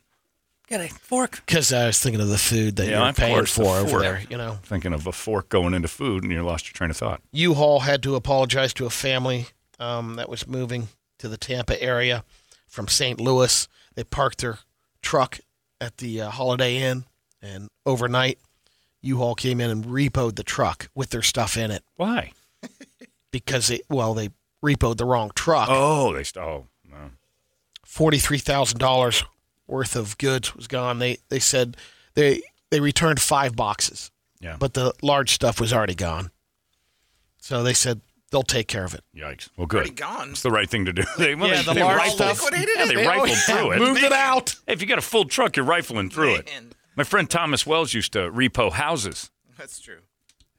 Got 0.69 0.79
a 0.79 0.87
fork. 0.87 1.41
Because 1.45 1.73
I 1.73 1.87
was 1.87 1.99
thinking 1.99 2.21
of 2.21 2.29
the 2.29 2.37
food 2.37 2.77
that 2.77 2.87
Yeah, 2.87 3.03
you're 3.03 3.13
paying 3.13 3.35
course, 3.35 3.53
the 3.55 3.63
for 3.65 3.75
over 3.79 3.89
fork. 3.89 4.01
there. 4.01 4.21
You 4.29 4.37
know, 4.37 4.59
Thinking 4.63 4.93
of 4.93 5.05
a 5.07 5.11
fork 5.11 5.49
going 5.49 5.73
into 5.73 5.89
food, 5.89 6.23
and 6.23 6.31
you 6.31 6.41
lost 6.41 6.67
your 6.67 6.73
train 6.73 6.89
of 6.89 6.95
thought. 6.95 7.19
U-Haul 7.33 7.81
had 7.81 8.01
to 8.03 8.15
apologize 8.15 8.73
to 8.75 8.85
a 8.85 8.89
family 8.89 9.47
um, 9.77 10.15
that 10.15 10.29
was 10.29 10.47
moving 10.47 10.87
to 11.19 11.27
the 11.27 11.35
Tampa 11.35 11.81
area 11.83 12.23
from 12.65 12.87
St. 12.87 13.19
Louis. 13.19 13.67
They 13.95 14.05
parked 14.05 14.37
their 14.39 14.59
truck 15.01 15.39
at 15.83 15.97
the 15.97 16.21
uh, 16.21 16.29
Holiday 16.29 16.77
Inn, 16.77 17.05
and 17.41 17.69
overnight, 17.85 18.39
U-Haul 19.01 19.35
came 19.35 19.59
in 19.59 19.69
and 19.69 19.83
repoed 19.85 20.35
the 20.35 20.43
truck 20.43 20.89
with 20.95 21.09
their 21.09 21.21
stuff 21.21 21.57
in 21.57 21.71
it 21.71 21.83
Why? 21.97 22.31
because 23.31 23.69
it 23.69 23.81
well 23.89 24.13
they 24.13 24.29
repoed 24.63 24.97
the 24.97 25.05
wrong 25.05 25.31
truck. 25.35 25.67
Oh, 25.69 26.13
they 26.13 26.23
stole. 26.23 26.43
oh, 26.45 26.89
no. 26.89 27.11
Forty-three 27.85 28.37
thousand 28.39 28.79
dollars 28.79 29.23
worth 29.67 29.95
of 29.95 30.17
goods 30.17 30.55
was 30.55 30.67
gone. 30.67 30.99
They 30.99 31.17
they 31.29 31.39
said 31.39 31.75
they 32.13 32.41
they 32.71 32.79
returned 32.79 33.21
five 33.21 33.55
boxes, 33.55 34.09
Yeah. 34.39 34.55
but 34.57 34.73
the 34.73 34.93
large 35.01 35.33
stuff 35.33 35.59
was 35.59 35.73
already 35.73 35.95
gone. 35.95 36.31
So 37.39 37.61
they 37.61 37.73
said 37.73 37.99
they'll 38.33 38.43
take 38.43 38.67
care 38.67 38.83
of 38.83 38.93
it. 38.93 39.03
Yikes. 39.15 39.47
Well, 39.55 39.67
good. 39.67 39.77
Already 39.77 39.93
gone. 39.93 40.31
It's 40.31 40.41
the 40.41 40.51
right 40.51 40.69
thing 40.69 40.83
to 40.85 40.91
do. 40.93 41.03
They, 41.17 41.35
well, 41.35 41.47
Yeah, 41.49 41.57
they, 41.57 41.63
the 41.63 41.73
they 41.75 41.83
large 41.83 41.97
rifled, 41.99 42.15
stuff- 42.17 42.41
Liquidated 42.43 42.75
yeah, 42.77 42.85
they 42.87 42.95
They- 42.95 43.07
rifled 43.07 43.29
oh, 43.29 43.31
yeah, 43.31 43.35
through 43.61 43.71
it. 43.71 43.79
moved 43.79 44.03
it 44.03 44.11
out. 44.11 44.55
Hey, 44.67 44.73
if 44.73 44.81
you 44.81 44.87
got 44.87 44.97
a 44.97 45.01
full 45.01 45.23
truck, 45.25 45.55
you're 45.55 45.65
rifling 45.65 46.09
through 46.09 46.35
it. 46.35 46.49
My 46.97 47.03
friend 47.05 47.29
Thomas 47.29 47.65
Wells 47.65 47.93
used 47.93 48.11
to 48.13 48.29
repo 48.31 48.71
houses. 48.73 49.31
That's 49.57 49.79
true. 49.79 49.99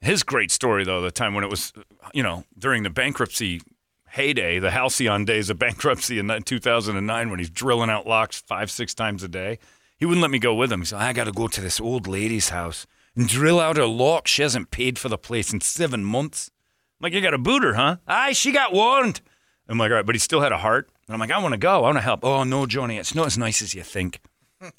His 0.01 0.23
great 0.23 0.51
story, 0.51 0.83
though, 0.83 1.01
the 1.01 1.11
time 1.11 1.33
when 1.35 1.43
it 1.43 1.49
was, 1.49 1.73
you 2.13 2.23
know, 2.23 2.43
during 2.57 2.83
the 2.83 2.89
bankruptcy 2.89 3.61
heyday, 4.09 4.59
the 4.59 4.71
halcyon 4.71 5.25
days 5.25 5.49
of 5.49 5.59
bankruptcy 5.59 6.19
in 6.19 6.27
2009, 6.43 7.29
when 7.29 7.39
he's 7.39 7.49
drilling 7.49 7.89
out 7.89 8.07
locks 8.07 8.41
five, 8.41 8.71
six 8.71 8.93
times 8.93 9.23
a 9.23 9.27
day, 9.27 9.59
he 9.97 10.05
wouldn't 10.05 10.21
let 10.21 10.31
me 10.31 10.39
go 10.39 10.53
with 10.55 10.71
him. 10.71 10.79
He 10.81 10.85
said, 10.85 10.99
I 10.99 11.13
got 11.13 11.25
to 11.25 11.31
go 11.31 11.47
to 11.47 11.61
this 11.61 11.79
old 11.81 12.07
lady's 12.07 12.49
house 12.49 12.85
and 13.15 13.27
drill 13.27 13.59
out 13.59 13.77
her 13.77 13.85
lock. 13.85 14.27
She 14.27 14.41
hasn't 14.41 14.71
paid 14.71 14.99
for 14.99 15.09
the 15.09 15.17
place 15.17 15.53
in 15.53 15.61
seven 15.61 16.03
months. 16.03 16.51
I'm 16.99 17.03
like, 17.03 17.13
you 17.13 17.21
got 17.21 17.33
a 17.33 17.37
booter, 17.37 17.73
huh? 17.73 17.97
Aye, 18.07 18.33
she 18.33 18.51
got 18.51 18.73
warned. 18.73 19.21
I'm 19.67 19.77
like, 19.77 19.91
all 19.91 19.97
right, 19.97 20.05
but 20.05 20.15
he 20.15 20.19
still 20.19 20.41
had 20.41 20.51
a 20.51 20.57
heart. 20.57 20.89
And 21.07 21.13
I'm 21.13 21.19
like, 21.19 21.31
I 21.31 21.39
want 21.39 21.53
to 21.53 21.57
go. 21.57 21.77
I 21.77 21.81
want 21.81 21.97
to 21.97 22.01
help. 22.01 22.23
Oh 22.23 22.43
no, 22.43 22.65
Johnny, 22.65 22.97
it's 22.97 23.15
not 23.15 23.27
as 23.27 23.37
nice 23.37 23.61
as 23.61 23.73
you 23.75 23.83
think. 23.83 24.19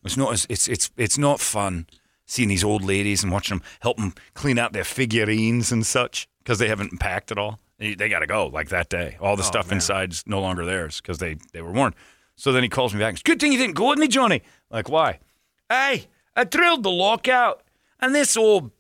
It's 0.04 0.16
not 0.16 0.32
as 0.32 0.46
it's 0.48 0.66
it's 0.68 0.90
it's 0.96 1.18
not 1.18 1.40
fun 1.40 1.86
seeing 2.24 2.48
these 2.48 2.64
old 2.64 2.82
ladies 2.82 3.22
and 3.22 3.30
watching 3.32 3.58
them 3.58 3.66
help 3.80 3.96
them 3.98 4.14
clean 4.34 4.58
out 4.58 4.72
their 4.72 4.84
figurines 4.84 5.70
and 5.70 5.86
such 5.86 6.28
because 6.38 6.58
they 6.58 6.68
haven't 6.68 6.98
packed 6.98 7.30
at 7.30 7.38
all. 7.38 7.60
They, 7.78 7.94
they 7.94 8.08
got 8.08 8.20
to 8.20 8.26
go 8.26 8.46
like 8.46 8.70
that 8.70 8.88
day. 8.88 9.16
All 9.20 9.36
the 9.36 9.42
stuff 9.42 9.70
inside's 9.70 10.24
no 10.26 10.40
longer 10.40 10.64
theirs 10.64 11.00
because 11.00 11.18
they 11.18 11.36
they 11.52 11.62
were 11.62 11.72
warned. 11.72 11.94
So 12.36 12.52
then 12.52 12.62
he 12.62 12.68
calls 12.68 12.92
me 12.92 13.00
back. 13.00 13.14
It's 13.14 13.22
good 13.22 13.40
thing 13.40 13.52
you 13.52 13.58
didn't 13.58 13.76
go 13.76 13.90
with 13.90 13.98
me, 13.98 14.08
Johnny. 14.08 14.42
Like 14.70 14.88
why? 14.88 15.20
Hey, 15.68 16.06
I 16.34 16.44
drilled 16.44 16.82
the 16.82 16.90
lockout, 16.90 17.62
and 18.00 18.14
this 18.14 18.36
old 18.36 18.70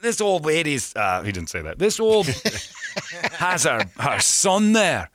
this 0.00 0.20
old 0.20 0.44
lady's 0.44 0.94
uh, 0.96 1.22
he 1.22 1.32
didn't 1.32 1.50
say 1.50 1.62
that. 1.62 1.78
This 1.78 2.00
old 2.00 2.26
has 3.32 3.64
her 3.64 3.84
her 3.98 4.20
son 4.20 4.72
there. 4.72 5.10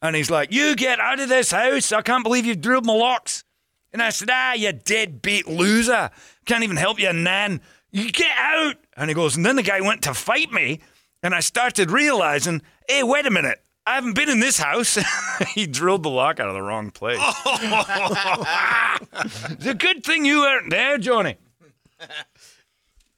And 0.00 0.14
he's 0.14 0.30
like, 0.30 0.52
You 0.52 0.76
get 0.76 1.00
out 1.00 1.20
of 1.20 1.28
this 1.28 1.50
house. 1.50 1.92
I 1.92 2.02
can't 2.02 2.24
believe 2.24 2.46
you've 2.46 2.60
drilled 2.60 2.86
my 2.86 2.94
locks. 2.94 3.44
And 3.92 4.02
I 4.02 4.10
said, 4.10 4.28
Ah, 4.30 4.54
you 4.54 4.72
deadbeat 4.72 5.48
loser. 5.48 6.10
Can't 6.44 6.64
even 6.64 6.76
help 6.76 7.00
your 7.00 7.12
nan. 7.12 7.60
You 7.90 8.12
get 8.12 8.36
out. 8.36 8.76
And 8.96 9.10
he 9.10 9.14
goes, 9.14 9.36
And 9.36 9.44
then 9.44 9.56
the 9.56 9.62
guy 9.62 9.80
went 9.80 10.02
to 10.02 10.14
fight 10.14 10.52
me. 10.52 10.80
And 11.22 11.34
I 11.34 11.40
started 11.40 11.90
realizing, 11.90 12.62
Hey, 12.88 13.02
wait 13.02 13.26
a 13.26 13.30
minute. 13.30 13.60
I 13.86 13.94
haven't 13.94 14.14
been 14.14 14.28
in 14.28 14.40
this 14.40 14.58
house. 14.58 14.98
he 15.54 15.66
drilled 15.66 16.02
the 16.02 16.10
lock 16.10 16.40
out 16.40 16.48
of 16.48 16.54
the 16.54 16.60
wrong 16.62 16.90
place. 16.90 17.18
it's 19.52 19.66
a 19.66 19.74
good 19.74 20.04
thing 20.04 20.26
you 20.26 20.40
weren't 20.40 20.68
there, 20.68 20.98
Johnny. 20.98 21.36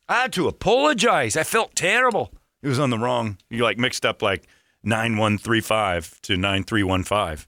I 0.08 0.22
had 0.22 0.32
to 0.34 0.46
apologize. 0.46 1.36
I 1.36 1.42
felt 1.42 1.74
terrible. 1.74 2.32
It 2.62 2.68
was 2.68 2.78
on 2.78 2.90
the 2.90 2.98
wrong. 2.98 3.38
You 3.48 3.62
like 3.62 3.78
mixed 3.78 4.04
up 4.04 4.22
like 4.22 4.46
9135 4.82 6.20
to 6.22 6.36
9315. 6.36 7.46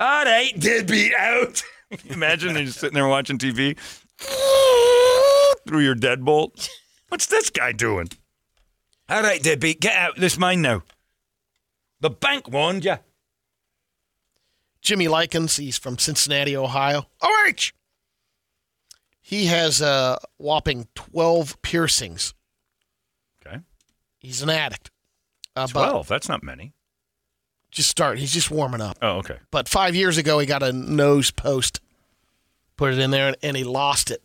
All 0.00 0.24
right, 0.24 0.58
deadbeat 0.58 1.14
out. 1.14 1.62
Imagine 2.08 2.54
you're 2.56 2.64
just 2.64 2.80
sitting 2.80 2.94
there 2.94 3.06
watching 3.06 3.38
TV 3.38 3.78
through 5.66 5.80
your 5.80 5.94
deadbolt. 5.94 6.68
What's 7.08 7.26
this 7.26 7.50
guy 7.50 7.72
doing? 7.72 8.08
All 9.08 9.22
right, 9.22 9.42
deadbeat, 9.42 9.80
get 9.80 9.96
out. 9.96 10.16
This 10.16 10.38
mine 10.38 10.62
now. 10.62 10.82
The 12.00 12.10
bank 12.10 12.48
warned 12.48 12.84
you. 12.84 12.96
Jimmy 14.80 15.08
Likens, 15.08 15.56
he's 15.56 15.78
from 15.78 15.98
Cincinnati, 15.98 16.56
Ohio. 16.56 17.06
OH! 17.22 17.72
He 19.20 19.46
has 19.46 19.80
a 19.80 20.18
whopping 20.36 20.88
12 20.94 21.62
piercings. 21.62 22.34
He's 24.24 24.42
an 24.42 24.48
addict. 24.48 24.90
Uh, 25.54 25.66
12. 25.66 26.08
That's 26.08 26.28
not 26.28 26.42
many. 26.42 26.72
Just 27.70 27.90
start. 27.90 28.18
He's 28.18 28.32
just 28.32 28.50
warming 28.50 28.80
up. 28.80 28.96
Oh, 29.02 29.18
okay. 29.18 29.36
But 29.50 29.68
five 29.68 29.94
years 29.94 30.16
ago, 30.16 30.38
he 30.38 30.46
got 30.46 30.62
a 30.62 30.72
nose 30.72 31.30
post, 31.30 31.80
put 32.76 32.92
it 32.92 32.98
in 32.98 33.10
there, 33.10 33.28
and, 33.28 33.36
and 33.42 33.56
he 33.56 33.64
lost 33.64 34.10
it. 34.10 34.22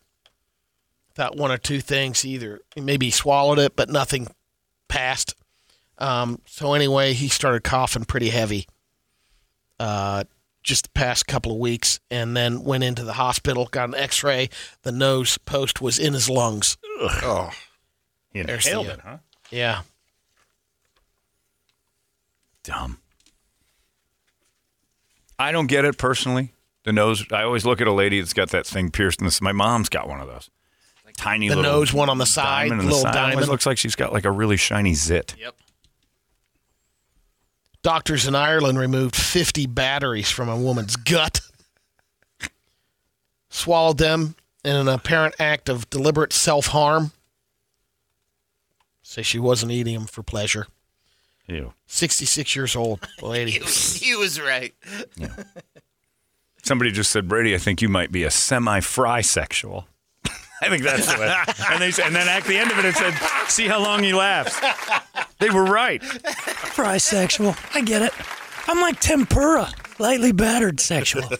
Thought 1.15 1.35
one 1.35 1.51
or 1.51 1.57
two 1.57 1.81
things. 1.81 2.23
Either 2.23 2.61
maybe 2.77 3.07
he 3.07 3.11
swallowed 3.11 3.59
it, 3.59 3.75
but 3.75 3.89
nothing 3.89 4.27
passed. 4.87 5.35
Um, 5.97 6.41
so 6.45 6.73
anyway, 6.73 7.13
he 7.13 7.27
started 7.27 7.63
coughing 7.63 8.05
pretty 8.05 8.29
heavy. 8.29 8.67
Uh, 9.79 10.23
just 10.63 10.85
the 10.85 10.89
past 10.91 11.27
couple 11.27 11.51
of 11.51 11.57
weeks, 11.57 11.99
and 12.09 12.37
then 12.37 12.63
went 12.63 12.83
into 12.83 13.03
the 13.03 13.13
hospital, 13.13 13.67
got 13.71 13.89
an 13.89 13.95
X-ray. 13.95 14.49
The 14.83 14.91
nose 14.91 15.37
post 15.39 15.81
was 15.81 15.99
in 15.99 16.13
his 16.13 16.29
lungs. 16.29 16.77
Oh, 17.01 17.51
He 18.31 18.39
inhaled 18.39 18.87
it, 18.87 18.99
huh? 19.03 19.17
Yeah. 19.49 19.81
Dumb. 22.69 22.99
I 25.39 25.51
don't 25.51 25.65
get 25.65 25.85
it 25.85 25.97
personally. 25.97 26.53
The 26.83 26.93
nose. 26.93 27.25
I 27.31 27.43
always 27.43 27.65
look 27.65 27.81
at 27.81 27.87
a 27.87 27.91
lady 27.91 28.19
that's 28.19 28.33
got 28.33 28.49
that 28.51 28.67
thing 28.67 28.91
pierced 28.91 29.21
in 29.21 29.25
the. 29.25 29.39
My 29.41 29.53
mom's 29.53 29.89
got 29.89 30.07
one 30.07 30.21
of 30.21 30.27
those. 30.27 30.49
Tiny 31.17 31.49
The 31.49 31.55
little 31.55 31.71
nose 31.71 31.91
one 31.91 32.09
on 32.09 32.17
the 32.19 32.25
side, 32.25 32.69
diamond 32.69 32.81
the 32.81 32.85
little 32.85 32.99
side. 33.01 33.15
Always 33.15 33.33
diamond. 33.33 33.49
looks 33.49 33.65
like 33.65 33.77
she's 33.77 33.95
got 33.95 34.13
like 34.13 34.23
a 34.23 34.31
really 34.31 34.55
shiny 34.55 34.93
zit. 34.93 35.35
Yep. 35.37 35.55
Doctors 37.81 38.27
in 38.27 38.35
Ireland 38.35 38.77
removed 38.77 39.15
50 39.15 39.65
batteries 39.65 40.29
from 40.29 40.47
a 40.47 40.55
woman's 40.55 40.95
gut, 40.95 41.41
swallowed 43.49 43.97
them 43.97 44.35
in 44.63 44.75
an 44.75 44.87
apparent 44.87 45.35
act 45.39 45.67
of 45.67 45.89
deliberate 45.89 46.31
self 46.31 46.67
harm. 46.67 47.11
Say 49.01 49.23
she 49.23 49.39
wasn't 49.39 49.71
eating 49.71 49.95
them 49.95 50.05
for 50.05 50.21
pleasure. 50.23 50.67
Ew. 51.49 51.73
66 51.87 52.55
years 52.55 52.75
old, 52.75 52.99
lady. 53.21 53.51
He 53.51 53.59
was, 53.59 53.95
he 53.95 54.15
was 54.15 54.39
right. 54.39 54.73
Somebody 56.63 56.91
just 56.91 57.11
said, 57.11 57.27
Brady, 57.27 57.55
I 57.55 57.57
think 57.57 57.81
you 57.81 57.89
might 57.89 58.11
be 58.11 58.23
a 58.23 58.31
semi-fry 58.31 59.21
sexual. 59.21 59.87
I 60.61 60.69
think 60.69 60.83
that's 60.83 61.11
the 61.11 61.19
way. 61.19 61.35
And, 61.71 61.81
they, 61.81 61.91
said- 61.91 62.07
and 62.07 62.15
then 62.15 62.27
at 62.27 62.43
the 62.43 62.57
end 62.57 62.71
of 62.71 62.77
it, 62.79 62.85
it 62.85 62.95
said, 62.95 63.13
see 63.47 63.65
how 63.67 63.81
long 63.81 64.03
he 64.03 64.13
laughs. 64.13 64.59
They 65.39 65.49
were 65.49 65.63
right. 65.63 66.03
Fry 66.03 66.97
sexual. 66.97 67.55
I 67.73 67.81
get 67.81 68.01
it. 68.01 68.11
I'm 68.67 68.81
like 68.81 68.99
tempura, 68.99 69.69
lightly 69.97 70.31
battered 70.33 70.79
sexually. 70.79 71.37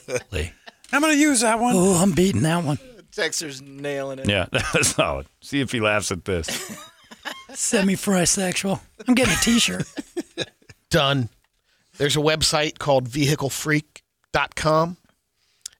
I'm 0.91 1.01
going 1.01 1.13
to 1.13 1.19
use 1.19 1.41
that 1.41 1.59
one. 1.59 1.73
Oh, 1.75 2.01
I'm 2.01 2.13
beating 2.13 2.41
that 2.43 2.63
one. 2.63 2.77
Texter's 3.11 3.61
nailing 3.61 4.19
it. 4.19 4.29
Yeah, 4.29 4.45
that 4.51 4.73
was 4.73 4.87
solid. 4.87 5.27
See 5.41 5.59
if 5.59 5.71
he 5.71 5.81
laughs 5.81 6.11
at 6.11 6.25
this. 6.25 6.47
Semi 7.53 7.95
fry 7.95 8.23
sexual. 8.25 8.81
I'm 9.07 9.15
getting 9.15 9.33
a 9.33 9.37
t 9.37 9.59
shirt. 9.59 9.87
Done. 10.89 11.29
There's 11.97 12.15
a 12.15 12.19
website 12.21 12.77
called 12.79 13.07
vehiclefreak.com, 13.09 14.97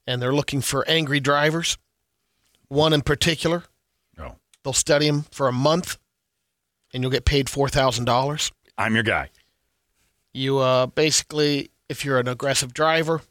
and 0.08 0.21
they're 0.21 0.34
looking 0.34 0.62
for 0.62 0.88
angry 0.88 1.19
drivers. 1.19 1.77
One 2.67 2.93
in 2.93 3.01
particular. 3.01 3.63
Oh. 4.19 4.36
They'll 4.63 4.73
study 4.73 5.08
him 5.08 5.23
for 5.32 5.47
a 5.47 5.51
month, 5.53 5.97
and 6.93 7.01
you'll 7.03 7.12
get 7.12 7.25
paid 7.25 7.47
$4,000. 7.47 8.51
I'm 8.77 8.93
your 8.93 9.03
guy. 9.03 9.29
You 10.34 10.60
uh, 10.60 10.86
basically, 10.88 11.71
if 11.88 12.03
you're 12.05 12.19
an 12.19 12.27
aggressive 12.27 12.73
driver, 12.73 13.21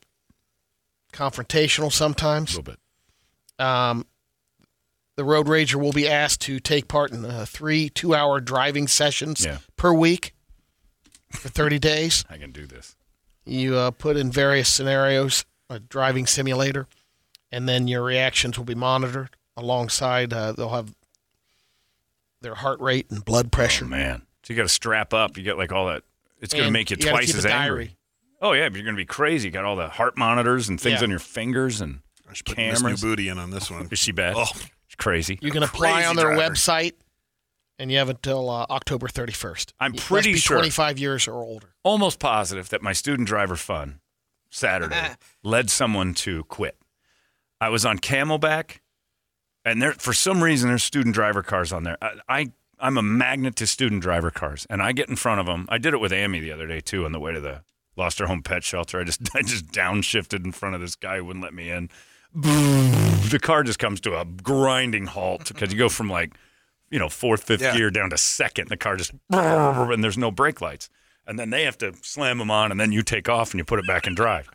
confrontational 1.13 1.93
sometimes, 1.93 2.55
A 2.55 2.59
little 2.59 2.73
bit. 3.59 3.65
um, 3.65 4.07
the 5.19 5.25
road 5.25 5.47
rager 5.47 5.75
will 5.75 5.91
be 5.93 6.07
asked 6.09 6.41
to 6.43 6.61
take 6.61 6.87
part 6.87 7.11
in 7.11 7.25
uh, 7.25 7.45
three 7.45 7.89
two 7.91 8.15
hour 8.15 8.41
driving 8.41 8.87
sessions 8.87 9.45
Yeah. 9.45 9.59
per 9.77 9.93
week 9.93 10.33
for 11.33 11.49
30 11.49 11.79
days. 11.81 12.25
I 12.31 12.39
can 12.39 12.53
do 12.53 12.67
this. 12.67 12.95
You 13.45 13.75
uh, 13.77 13.91
put 13.91 14.17
in 14.17 14.31
various 14.31 14.73
scenarios, 14.73 15.45
a 15.69 15.81
driving 15.81 16.27
simulator, 16.27 16.87
and 17.51 17.69
then 17.69 17.89
your 17.89 18.03
reactions 18.05 18.57
will 18.57 18.65
be 18.65 18.77
monitored 18.77 19.31
alongside. 19.57 20.33
Uh, 20.33 20.53
they'll 20.53 20.69
have 20.69 20.95
their 22.41 22.55
heart 22.55 22.81
rate 22.81 23.11
and 23.11 23.25
blood 23.25 23.51
pressure. 23.51 23.85
Oh, 23.85 23.89
man. 23.89 24.23
So 24.45 24.53
you 24.53 24.57
got 24.57 24.63
to 24.63 24.69
strap 24.69 25.13
up. 25.13 25.37
You 25.37 25.43
get 25.43 25.59
like 25.59 25.73
all 25.73 25.87
that. 25.89 26.05
It's 26.41 26.55
going 26.55 26.63
to 26.63 26.67
And 26.69 26.73
make 26.73 26.91
you, 26.91 26.97
you 26.99 27.05
gotta 27.07 27.17
twice 27.17 27.27
keep 27.27 27.37
as 27.37 27.45
a 27.45 27.53
angry. 27.53 27.85
diary. 27.87 27.97
Oh, 28.41 28.53
yeah, 28.53 28.69
but 28.69 28.77
you're 28.77 28.85
going 28.85 28.95
to 28.95 29.01
be 29.01 29.05
crazy. 29.05 29.49
You 29.49 29.53
got 29.53 29.65
all 29.65 29.75
the 29.75 29.89
heart 29.89 30.17
monitors 30.17 30.69
and 30.69 30.81
things 30.81 31.01
Yeah. 31.01 31.05
on 31.05 31.11
your 31.11 31.19
fingers 31.19 31.81
and 31.81 32.01
I 32.31 32.35
should 32.35 32.47
put 32.47 32.57
Miss 32.59 32.79
New 32.81 32.85
cameras. 32.85 33.01
Booty 33.01 33.29
in 33.29 33.39
on 33.39 33.51
this 33.51 33.69
one. 33.71 33.89
Is 33.91 33.99
she 33.99 34.13
bad? 34.13 34.35
Oh, 34.37 34.43
It's 34.43 34.71
crazy. 34.99 35.39
You 35.41 35.51
can 35.51 35.63
apply 35.63 35.93
Crazy 35.95 36.07
on 36.09 36.17
their 36.17 36.35
driver. 36.35 36.53
website, 36.55 36.93
and 37.79 37.91
you 37.91 37.99
have 37.99 38.09
until 38.09 38.51
uh, 38.51 38.67
October 38.71 39.09
31st. 39.09 39.73
I'm 39.81 39.93
You 39.93 39.97
must 39.97 40.07
pretty 40.07 40.33
be 40.35 40.39
sure. 40.39 40.57
25 40.59 40.99
years 40.99 41.27
or 41.29 41.35
older. 41.43 41.69
Almost 41.85 42.19
positive 42.19 42.69
that 42.71 42.83
my 42.83 42.93
student 42.93 43.27
driver 43.29 43.57
fun 43.57 44.01
Saturday 44.51 45.11
led 45.43 45.71
someone 45.71 46.15
to 46.15 46.45
quit. 46.45 46.77
I 47.61 47.71
was 47.71 47.85
on 47.87 47.99
Camelback, 47.99 48.81
and 49.65 49.81
there 49.83 49.93
for 49.93 50.13
some 50.13 50.43
reason 50.45 50.69
there's 50.69 50.85
student 50.85 51.15
driver 51.15 51.43
cars 51.43 51.73
on 51.73 51.85
there. 51.85 51.97
I, 52.03 52.13
I 52.29 52.53
I'm 52.81 52.97
a 52.97 53.03
magnet 53.03 53.57
to 53.57 53.67
student 53.67 54.03
driver 54.03 54.31
cars, 54.31 54.67
and 54.71 54.81
I 54.81 54.93
get 54.93 55.09
in 55.09 55.17
front 55.17 55.41
of 55.41 55.47
them. 55.47 55.67
I 55.69 55.79
did 55.79 55.95
it 55.95 55.99
with 56.01 56.13
Amy 56.13 56.39
the 56.41 56.53
other 56.53 56.67
day 56.67 56.81
too 56.81 57.05
on 57.05 57.13
the 57.13 57.19
way 57.21 57.33
to 57.33 57.41
the 57.41 57.63
lost 57.97 58.21
her 58.21 58.27
home 58.27 58.43
pet 58.43 58.63
shelter. 58.63 59.01
I 59.01 59.05
just 59.05 59.21
I 59.35 59.43
just 59.43 59.67
downshifted 59.73 60.45
in 60.45 60.53
front 60.53 60.75
of 60.77 60.81
this 60.81 60.95
guy 60.95 61.17
who 61.17 61.25
wouldn't 61.25 61.43
let 61.43 61.55
me 61.55 61.71
in. 61.71 61.89
The 63.39 63.39
car 63.39 63.63
just 63.63 63.79
comes 63.79 64.01
to 64.03 64.19
a 64.21 64.25
grinding 64.25 65.07
halt 65.07 65.49
because 65.49 65.73
you 65.73 65.79
go 65.79 65.89
from 65.89 66.09
like 66.09 66.33
you 66.91 66.99
know 66.99 67.09
fourth, 67.09 67.45
fifth 67.45 67.61
Yeah. 67.63 67.77
gear 67.77 67.91
down 67.91 68.11
to 68.11 68.19
second. 68.19 68.69
The 68.69 68.77
car 68.77 68.97
just 68.97 69.13
and 69.31 70.03
there's 70.05 70.19
no 70.19 70.31
brake 70.31 70.61
lights, 70.61 70.89
and 71.27 71.39
then 71.39 71.51
they 71.51 71.65
have 71.65 71.79
to 71.79 71.95
slam 72.03 72.39
them 72.39 72.51
on, 72.51 72.71
and 72.71 72.81
then 72.81 72.93
you 72.93 73.03
take 73.03 73.29
off 73.29 73.53
and 73.53 73.59
you 73.59 73.65
put 73.65 73.79
it 73.79 73.87
back 73.87 74.07
in 74.07 74.15
drive. 74.15 74.49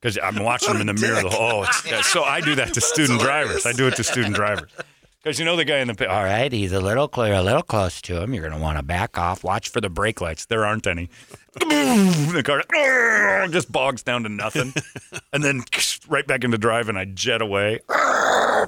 Because 0.00 0.18
I'm 0.22 0.42
watching 0.44 0.68
them 0.76 0.82
in 0.82 0.86
the 0.86 0.94
mirror. 1.00 1.22
The 1.22 1.30
whole, 1.30 1.64
oh, 1.66 2.00
so 2.02 2.24
I 2.24 2.40
do 2.42 2.54
that 2.56 2.74
to 2.74 2.80
student 2.82 3.20
drivers. 3.20 3.64
I 3.64 3.72
do 3.72 3.86
it 3.86 3.96
to 3.96 4.04
student 4.04 4.34
drivers. 4.34 4.70
Because 5.24 5.38
you 5.38 5.46
know 5.46 5.56
the 5.56 5.64
guy 5.64 5.78
in 5.78 5.88
the 5.88 5.94
pit. 5.94 6.08
All 6.08 6.22
right, 6.22 6.52
he's 6.52 6.72
a 6.72 6.80
little 6.80 7.08
clear, 7.08 7.32
a 7.32 7.42
little 7.42 7.62
close 7.62 8.02
to 8.02 8.20
him. 8.20 8.34
You're 8.34 8.42
going 8.42 8.54
to 8.54 8.62
want 8.62 8.76
to 8.76 8.84
back 8.84 9.16
off. 9.16 9.42
Watch 9.42 9.70
for 9.70 9.80
the 9.80 9.88
brake 9.88 10.20
lights. 10.20 10.44
There 10.44 10.66
aren't 10.66 10.86
any. 10.86 11.08
the 11.54 12.42
car 12.44 13.48
just 13.48 13.72
bogs 13.72 14.02
down 14.02 14.24
to 14.24 14.28
nothing, 14.28 14.74
and 15.32 15.42
then 15.42 15.62
right 16.08 16.26
back 16.26 16.44
into 16.44 16.58
drive, 16.58 16.90
and 16.90 16.98
I 16.98 17.06
jet 17.06 17.40
away 17.40 17.80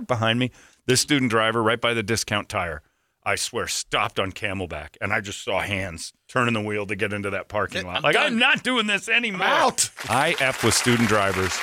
behind 0.06 0.38
me. 0.38 0.50
This 0.86 1.02
student 1.02 1.30
driver, 1.30 1.62
right 1.62 1.80
by 1.80 1.92
the 1.92 2.02
discount 2.02 2.48
tire, 2.48 2.80
I 3.22 3.34
swear, 3.34 3.66
stopped 3.66 4.18
on 4.18 4.32
Camelback, 4.32 4.96
and 5.02 5.12
I 5.12 5.20
just 5.20 5.44
saw 5.44 5.60
hands 5.60 6.14
turning 6.26 6.54
the 6.54 6.62
wheel 6.62 6.86
to 6.86 6.96
get 6.96 7.12
into 7.12 7.28
that 7.30 7.48
parking 7.48 7.84
lot. 7.86 8.02
Like 8.02 8.16
I'm 8.16 8.38
not 8.38 8.62
doing 8.62 8.86
this 8.86 9.10
anymore. 9.10 9.46
out. 9.46 9.90
I 10.08 10.34
f 10.40 10.64
with 10.64 10.72
student 10.72 11.10
drivers 11.10 11.54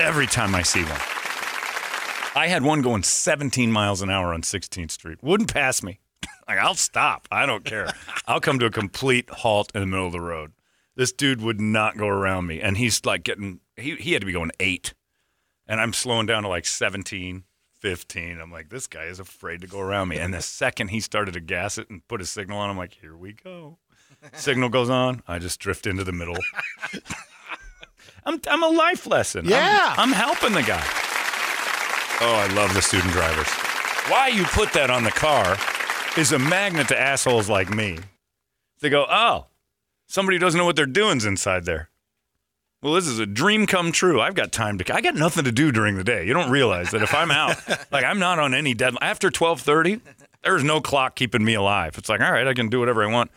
every 0.00 0.26
time 0.26 0.54
I 0.54 0.62
see 0.62 0.84
one. 0.84 1.15
I 2.36 2.46
had 2.48 2.62
one 2.62 2.82
going 2.82 3.02
17 3.02 3.72
miles 3.72 4.02
an 4.02 4.10
hour 4.10 4.32
on 4.34 4.42
16th 4.42 4.90
Street. 4.92 5.18
Wouldn't 5.22 5.52
pass 5.52 5.82
me. 5.82 5.98
Like 6.48 6.58
I'll 6.60 6.76
stop. 6.76 7.26
I 7.32 7.44
don't 7.44 7.64
care. 7.64 7.92
I'll 8.28 8.38
come 8.38 8.60
to 8.60 8.66
a 8.66 8.70
complete 8.70 9.28
halt 9.28 9.72
in 9.74 9.80
the 9.80 9.86
middle 9.88 10.06
of 10.06 10.12
the 10.12 10.20
road. 10.20 10.52
This 10.94 11.10
dude 11.10 11.40
would 11.40 11.60
not 11.60 11.96
go 11.96 12.06
around 12.06 12.46
me, 12.46 12.60
and 12.60 12.76
he's 12.76 13.04
like 13.04 13.24
getting. 13.24 13.58
He 13.76 13.96
he 13.96 14.12
had 14.12 14.22
to 14.22 14.26
be 14.26 14.32
going 14.32 14.52
eight, 14.60 14.94
and 15.66 15.80
I'm 15.80 15.92
slowing 15.92 16.24
down 16.26 16.44
to 16.44 16.48
like 16.48 16.64
17, 16.64 17.42
15. 17.80 18.40
I'm 18.40 18.52
like, 18.52 18.68
this 18.68 18.86
guy 18.86 19.06
is 19.06 19.18
afraid 19.18 19.60
to 19.62 19.66
go 19.66 19.80
around 19.80 20.06
me. 20.06 20.18
And 20.18 20.32
the 20.32 20.40
second 20.62 20.88
he 20.88 21.00
started 21.00 21.34
to 21.34 21.40
gas 21.40 21.78
it 21.78 21.90
and 21.90 22.06
put 22.06 22.20
a 22.20 22.24
signal 22.26 22.58
on, 22.58 22.70
I'm 22.70 22.76
like, 22.78 22.94
here 22.94 23.16
we 23.16 23.32
go. 23.32 23.78
Signal 24.34 24.68
goes 24.68 24.88
on. 24.88 25.22
I 25.26 25.40
just 25.40 25.58
drift 25.58 25.84
into 25.84 26.04
the 26.04 26.12
middle. 26.12 26.36
I'm, 28.24 28.40
I'm 28.48 28.62
a 28.62 28.68
life 28.68 29.04
lesson. 29.08 29.46
I'm- 29.46 29.50
Yeah. 29.50 29.94
I'm, 29.98 30.12
helping 30.12 30.52
the 30.52 30.62
guy. 30.62 30.84
Oh, 32.18 32.34
I 32.34 32.46
love 32.54 32.72
the 32.72 32.80
student 32.80 33.12
drivers. 33.12 33.46
Why 34.08 34.28
you 34.28 34.44
put 34.44 34.72
that 34.72 34.90
on 34.90 35.04
the 35.04 35.10
car 35.10 35.58
is 36.16 36.32
a 36.32 36.38
magnet 36.38 36.88
to 36.88 36.98
assholes 36.98 37.50
like 37.50 37.68
me. 37.68 37.98
They 38.80 38.88
go, 38.88 39.06
oh, 39.08 39.46
somebody 40.06 40.36
who 40.36 40.40
doesn't 40.40 40.56
know 40.56 40.64
what 40.64 40.76
they're 40.76 40.86
doing's 40.86 41.26
inside 41.26 41.66
there. 41.66 41.90
Well, 42.82 42.94
this 42.94 43.06
is 43.06 43.18
a 43.18 43.26
dream 43.26 43.66
come 43.66 43.92
true. 43.92 44.20
I've 44.20 44.34
got 44.34 44.50
time 44.50 44.78
to. 44.78 44.94
I 44.94 45.02
got 45.02 45.14
nothing 45.14 45.44
to 45.44 45.52
do 45.52 45.72
during 45.72 45.96
the 45.96 46.04
day. 46.04 46.26
You 46.26 46.32
don't 46.32 46.50
realize 46.50 46.90
that 46.92 47.02
if 47.02 47.14
I'm 47.14 47.30
out, 47.30 47.56
like 47.92 48.04
I'm 48.04 48.18
not 48.18 48.38
on 48.38 48.54
any 48.54 48.74
deadline 48.74 49.02
after 49.02 49.30
twelve 49.30 49.60
thirty. 49.60 50.00
There's 50.44 50.64
no 50.64 50.80
clock 50.80 51.16
keeping 51.16 51.44
me 51.44 51.54
alive. 51.54 51.98
It's 51.98 52.08
like, 52.08 52.20
all 52.20 52.30
right, 52.30 52.46
I 52.46 52.54
can 52.54 52.68
do 52.68 52.78
whatever 52.78 53.02
I 53.02 53.12
want. 53.12 53.30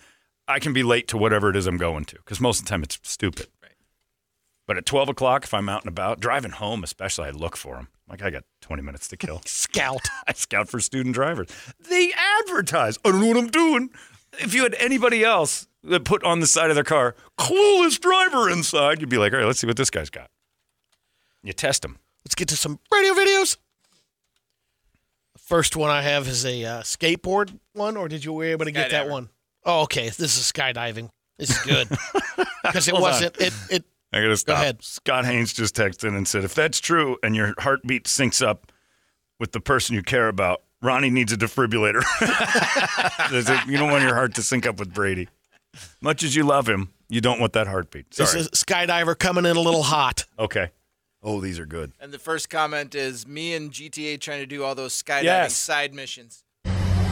I 0.48 0.60
can 0.60 0.72
be 0.72 0.84
late 0.84 1.08
to 1.10 1.18
whatever 1.18 1.50
it 1.50 1.56
is 1.56 1.68
I'm 1.68 1.78
going 1.78 2.06
to 2.06 2.16
because 2.16 2.40
most 2.40 2.60
of 2.60 2.66
the 2.66 2.70
time 2.70 2.84
it's 2.84 3.00
stupid. 3.04 3.48
But 4.70 4.78
at 4.78 4.86
12 4.86 5.10
o'clock, 5.10 5.46
if 5.46 5.54
I'm 5.56 5.68
out 5.68 5.82
and 5.82 5.88
about, 5.88 6.20
driving 6.20 6.52
home 6.52 6.84
especially, 6.84 7.26
I 7.26 7.32
look 7.32 7.58
for 7.58 7.78
them. 7.78 7.88
Like, 8.08 8.22
I 8.22 8.30
got 8.30 8.44
20 8.62 8.84
minutes 8.84 9.08
to 9.08 9.18
kill. 9.18 9.42
Scout. 9.48 10.08
I 10.28 10.34
scout 10.34 10.70
for 10.70 10.80
student 10.80 11.16
drivers. 11.16 11.50
They 11.90 12.12
advertise. 12.42 13.00
I 13.04 13.10
don't 13.10 13.20
know 13.20 13.28
what 13.30 13.38
I'm 13.38 13.48
doing. 13.48 13.90
If 14.34 14.54
you 14.54 14.62
had 14.62 14.76
anybody 14.76 15.24
else 15.24 15.68
that 15.86 16.06
put 16.06 16.24
on 16.24 16.40
the 16.40 16.46
side 16.46 16.70
of 16.70 16.76
their 16.76 16.84
car, 16.84 17.16
clueless 17.36 18.00
driver 18.00 18.48
inside, 18.48 19.02
you'd 19.02 19.10
be 19.10 19.18
like, 19.18 19.34
all 19.34 19.40
right, 19.40 19.48
let's 19.48 19.58
see 19.58 19.66
what 19.66 19.76
this 19.76 19.90
guy's 19.90 20.12
got. 20.12 20.30
You 21.42 21.54
test 21.54 21.82
them. 21.82 21.98
Let's 22.24 22.36
get 22.36 22.48
to 22.50 22.56
some 22.56 22.80
radio 22.94 23.16
videos. 23.16 23.58
The 25.34 25.40
first 25.40 25.76
one 25.76 25.90
I 25.90 26.04
have 26.04 26.28
is 26.28 26.46
a 26.46 26.64
uh, 26.64 26.82
skateboard 26.84 27.58
one, 27.74 27.98
or 27.98 28.08
did 28.08 28.24
you 28.24 28.34
were 28.34 28.44
able 28.44 28.66
to 28.66 28.72
get 28.72 28.92
that 28.92 29.10
one? 29.10 29.30
Oh, 29.66 29.82
okay. 29.86 30.10
This 30.10 30.38
is 30.38 30.52
skydiving. 30.52 31.10
This 31.40 31.50
is 31.50 31.58
good 31.60 31.90
because 32.64 32.88
it 32.88 32.92
Hold 32.92 33.02
wasn't. 33.02 33.36
It 33.42 33.54
it 33.72 33.86
I 34.12 34.22
gotta 34.22 34.38
stop. 34.38 34.58
ahead. 34.58 34.84
Scott 34.84 35.26
Haynes 35.26 35.54
just 35.54 35.76
texted 35.76 36.16
and 36.16 36.28
said, 36.28 36.44
if 36.44 36.56
that's 36.56 36.80
true 36.80 37.18
and 37.24 37.36
your 37.36 37.54
heartbeat 37.60 38.06
syncs 38.06 38.46
up 38.46 38.72
with 39.40 39.52
the 39.52 39.60
person 39.60 39.96
you 39.96 40.02
care 40.04 40.28
about, 40.28 40.62
Ronnie 40.82 41.10
needs 41.10 41.32
a 41.34 41.38
defibrillator. 41.38 42.02
You 43.68 43.78
don't 43.78 43.92
want 43.92 44.04
your 44.04 44.16
heart 44.16 44.34
to 44.36 44.44
sync 44.44 44.66
up 44.66 44.80
with 44.80 44.94
Brady. 44.94 45.28
Much 46.02 46.24
as 46.24 46.36
you 46.36 46.44
love 46.44 46.68
him, 46.68 46.90
you 47.10 47.22
don't 47.22 47.40
want 47.40 47.54
that 47.54 47.68
heartbeat. 47.68 48.14
Sorry. 48.14 48.26
this 48.26 48.32
Sorry. 48.32 48.42
is 48.42 48.50
skydiver 48.50 49.18
coming 49.18 49.46
in 49.46 49.56
a 49.56 49.62
little 49.62 49.84
hot. 49.84 50.26
okay. 50.38 50.70
Oh, 51.22 51.42
these 51.42 51.60
are 51.60 51.66
good. 51.66 51.92
And 52.00 52.14
the 52.14 52.18
first 52.20 52.50
comment 52.50 52.96
is 52.96 53.28
me 53.28 53.54
and 53.54 53.72
GTA 53.74 54.22
trying 54.22 54.40
to 54.40 54.46
do 54.46 54.64
all 54.64 54.74
those 54.74 54.94
skydiving 55.04 55.24
Yes. 55.24 55.54
side 55.56 55.94
missions. 55.94 56.44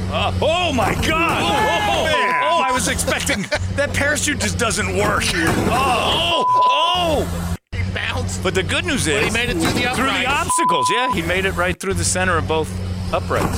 Uh, 0.09 0.33
oh 0.41 0.71
my 0.71 0.93
God! 1.05 1.41
Oh, 1.41 2.07
oh, 2.07 2.41
oh, 2.49 2.63
I 2.65 2.71
was 2.71 2.87
expecting 2.87 3.41
that 3.75 3.93
parachute 3.93 4.39
just 4.39 4.57
doesn't 4.57 4.95
work. 4.95 5.23
Oh, 5.35 6.45
oh, 6.63 7.57
He 7.71 7.81
bounced. 7.93 8.43
But 8.43 8.55
the 8.55 8.63
good 8.63 8.85
news 8.85 9.07
is 9.07 9.15
But 9.15 9.23
he 9.25 9.31
made 9.31 9.49
it 9.49 9.53
through 9.53 9.73
the 9.73 9.95
through 9.95 10.05
the 10.05 10.25
obstacles. 10.25 10.89
Yeah, 10.93 11.13
he 11.13 11.21
made 11.21 11.45
it 11.45 11.51
right 11.51 11.79
through 11.79 11.95
the 11.95 12.05
center 12.05 12.37
of 12.37 12.47
both 12.47 12.69
uprights. 13.13 13.57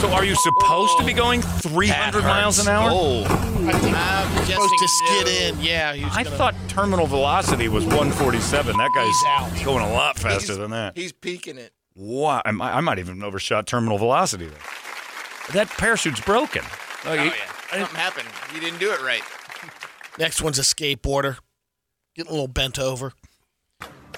So 0.00 0.10
are 0.10 0.24
you 0.24 0.34
supposed 0.36 0.98
to 0.98 1.04
be 1.04 1.12
going 1.12 1.40
300 1.42 2.22
miles 2.22 2.58
an 2.58 2.68
hour? 2.68 2.90
Oh. 2.92 3.24
I'm 3.68 4.44
supposed 4.44 4.74
to 4.78 4.88
skid 4.88 5.26
no. 5.26 5.58
in. 5.58 5.64
Yeah, 5.64 5.94
he 5.94 6.04
was 6.04 6.16
I 6.16 6.24
gonna- 6.24 6.36
thought 6.36 6.54
terminal 6.68 7.06
velocity 7.06 7.68
was 7.68 7.84
147. 7.84 8.76
That 8.76 8.90
guy's 8.94 9.14
out. 9.26 9.64
going 9.64 9.84
a 9.84 9.92
lot 9.92 10.18
faster 10.18 10.52
He's- 10.52 10.58
than 10.58 10.70
that. 10.72 10.96
He's 10.96 11.12
peaking 11.12 11.58
it. 11.58 11.72
Wow, 11.94 12.42
I 12.44 12.50
might, 12.50 12.74
I 12.74 12.80
might 12.82 12.98
even 12.98 13.22
overshot 13.22 13.66
terminal 13.66 13.96
velocity 13.96 14.46
there. 14.46 14.58
That 15.54 15.68
parachute's 15.68 16.20
broken. 16.20 16.62
Oh, 17.06 17.10
oh 17.10 17.14
yeah. 17.14 17.32
Something 17.70 17.96
happened. 17.96 18.28
You 18.54 18.60
didn't 18.60 18.78
do 18.78 18.92
it 18.92 19.00
right. 19.00 19.22
Next 20.18 20.42
one's 20.42 20.58
a 20.58 20.62
skateboarder, 20.62 21.38
getting 22.16 22.30
a 22.30 22.34
little 22.34 22.48
bent 22.48 22.78
over. 22.78 23.12